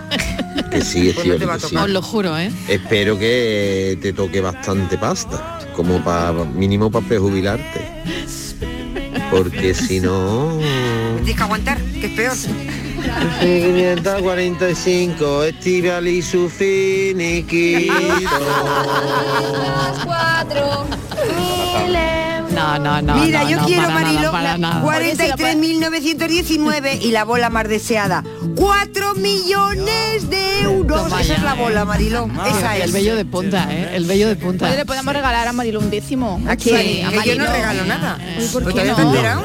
[0.69, 1.67] Que sí, Pues no Estivali, sí.
[1.69, 1.83] tocar.
[1.85, 2.51] Os lo juro, ¿eh?
[2.67, 7.81] Espero que te toque bastante pasta, como para mínimo para prejubilarte.
[9.29, 10.57] Porque si no...
[11.17, 12.37] Tienes que aguantar, que es peor.
[13.39, 17.93] 545, Estival y su finiquito.
[22.61, 23.15] No, no, no.
[23.15, 23.87] Mira, no, yo no, quiero,
[24.57, 24.83] nada.
[24.83, 28.23] 43.919 y la bola más deseada.
[28.55, 31.03] 4 millones de euros.
[31.03, 31.85] Toma Esa es la bola, ¿eh?
[31.85, 32.29] Marilo.
[32.47, 32.93] Esa El es.
[32.93, 33.95] vello de punta, ¿eh?
[33.95, 34.67] El vello de punta.
[34.67, 36.39] Oye, le podemos regalar a Marilo un décimo.
[36.47, 36.81] ¿A quién?
[36.81, 38.17] Sí, a yo no regalo nada.
[38.37, 39.41] Uy, ¿por Pues qué no?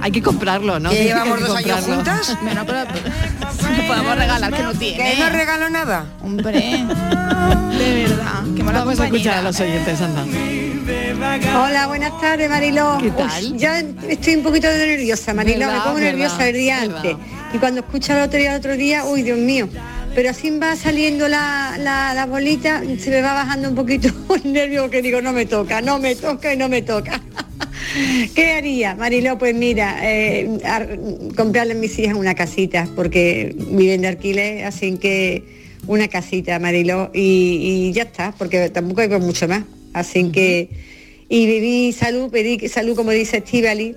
[0.00, 0.90] Hay que comprarlo, ¿no?
[0.90, 2.36] ¿Que llevamos que dos años juntas?
[2.42, 2.80] Bueno, pero
[3.76, 5.14] le podemos regalar que no tiene.
[5.14, 6.06] Que no regalo nada.
[6.22, 8.42] Hombre, de verdad.
[8.54, 9.38] Qué mala Vamos a escuchar compañera.
[9.38, 10.24] a los oyentes, anda.
[11.18, 12.98] Hola, buenas tardes, Mariló.
[13.00, 13.52] ¿Qué tal?
[13.52, 15.68] Uf, ya estoy un poquito nerviosa, Mariló.
[15.70, 16.48] Me pongo nerviosa ¿Verdad?
[16.48, 16.96] el día ¿Verdad?
[16.96, 17.16] antes.
[17.54, 19.68] Y cuando escucho la lotería el otro día, uy, Dios mío.
[20.14, 24.08] pero así va saliendo la, la, la bolita, se me va bajando un poquito
[24.44, 27.20] el nervio que digo, no me toca, no me toca y no me toca.
[28.34, 29.38] ¿Qué haría, Mariló?
[29.38, 30.98] Pues mira, eh, ar-
[31.36, 35.44] comprarle a mis hijas una casita, porque viven de alquiler, así que
[35.86, 39.62] una casita, Mariló, y, y ya está, porque tampoco hay mucho más.
[39.92, 40.70] Así que,
[41.28, 43.96] y viví salud, pedí salud, como dice Estivali,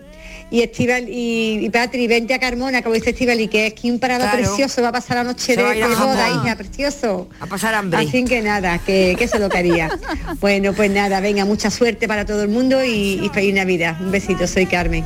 [0.50, 4.00] y Estival y, y Patri, vente a Carmona, como dice Estivali, que es que un
[4.00, 4.38] parado Claro.
[4.38, 7.28] precioso, va a pasar la noche de, de boda, hija, precioso.
[7.42, 8.00] A pasar hambre.
[8.00, 9.90] Así que nada, que, que eso lo que haría.
[10.40, 13.98] bueno, pues nada, venga, mucha suerte para todo el mundo y, y feliz Navidad.
[14.00, 15.04] Un besito, soy Carmen.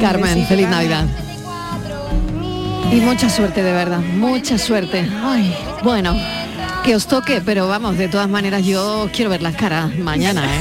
[0.00, 1.06] Carmen, feliz Navidad.
[2.92, 5.06] Y mucha suerte, de verdad, mucha suerte.
[5.22, 5.54] Ay,
[5.84, 6.16] bueno,
[6.84, 10.60] que os toque, pero vamos, de todas maneras yo quiero ver las caras mañana, ¿eh?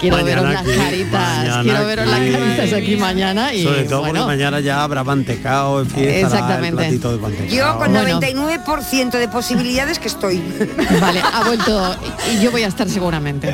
[0.00, 4.20] Quiero Mañana veros las caritas, quiero veros las caritas aquí mañana y Sobre todo bueno,
[4.20, 6.68] porque mañana ya habrá mantecao en fiesta, Exactamente.
[6.68, 7.46] el platito de mantecao.
[7.56, 8.20] Yo con Bueno.
[8.20, 10.42] 99% de posibilidades que estoy.
[11.00, 11.96] Vale, ha vuelto
[12.34, 13.52] y yo voy a estar seguramente.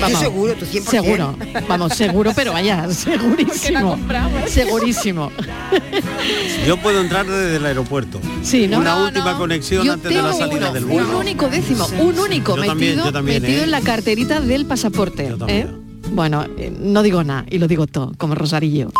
[0.00, 0.82] No, tú seguro, tú 100%.
[0.90, 1.36] Seguro,
[1.68, 3.98] vamos, seguro, pero vaya, segurísimo.
[4.48, 5.30] Segurísimo.
[6.66, 8.20] Yo puedo entrar desde el aeropuerto.
[8.42, 8.78] Sí, ¿no?
[8.78, 9.38] Una No, última no.
[9.38, 11.18] conexión Yo antes de la salida uno, del Un vuelo.
[11.18, 13.64] único décimo, un único Yo metido, también, yo también, metido ¿eh?
[13.64, 15.29] en la carterita del pasaporte.
[15.48, 15.66] ¿Eh?
[16.12, 18.90] Bueno, eh, no digo nada y lo digo todo, como Rosarillo.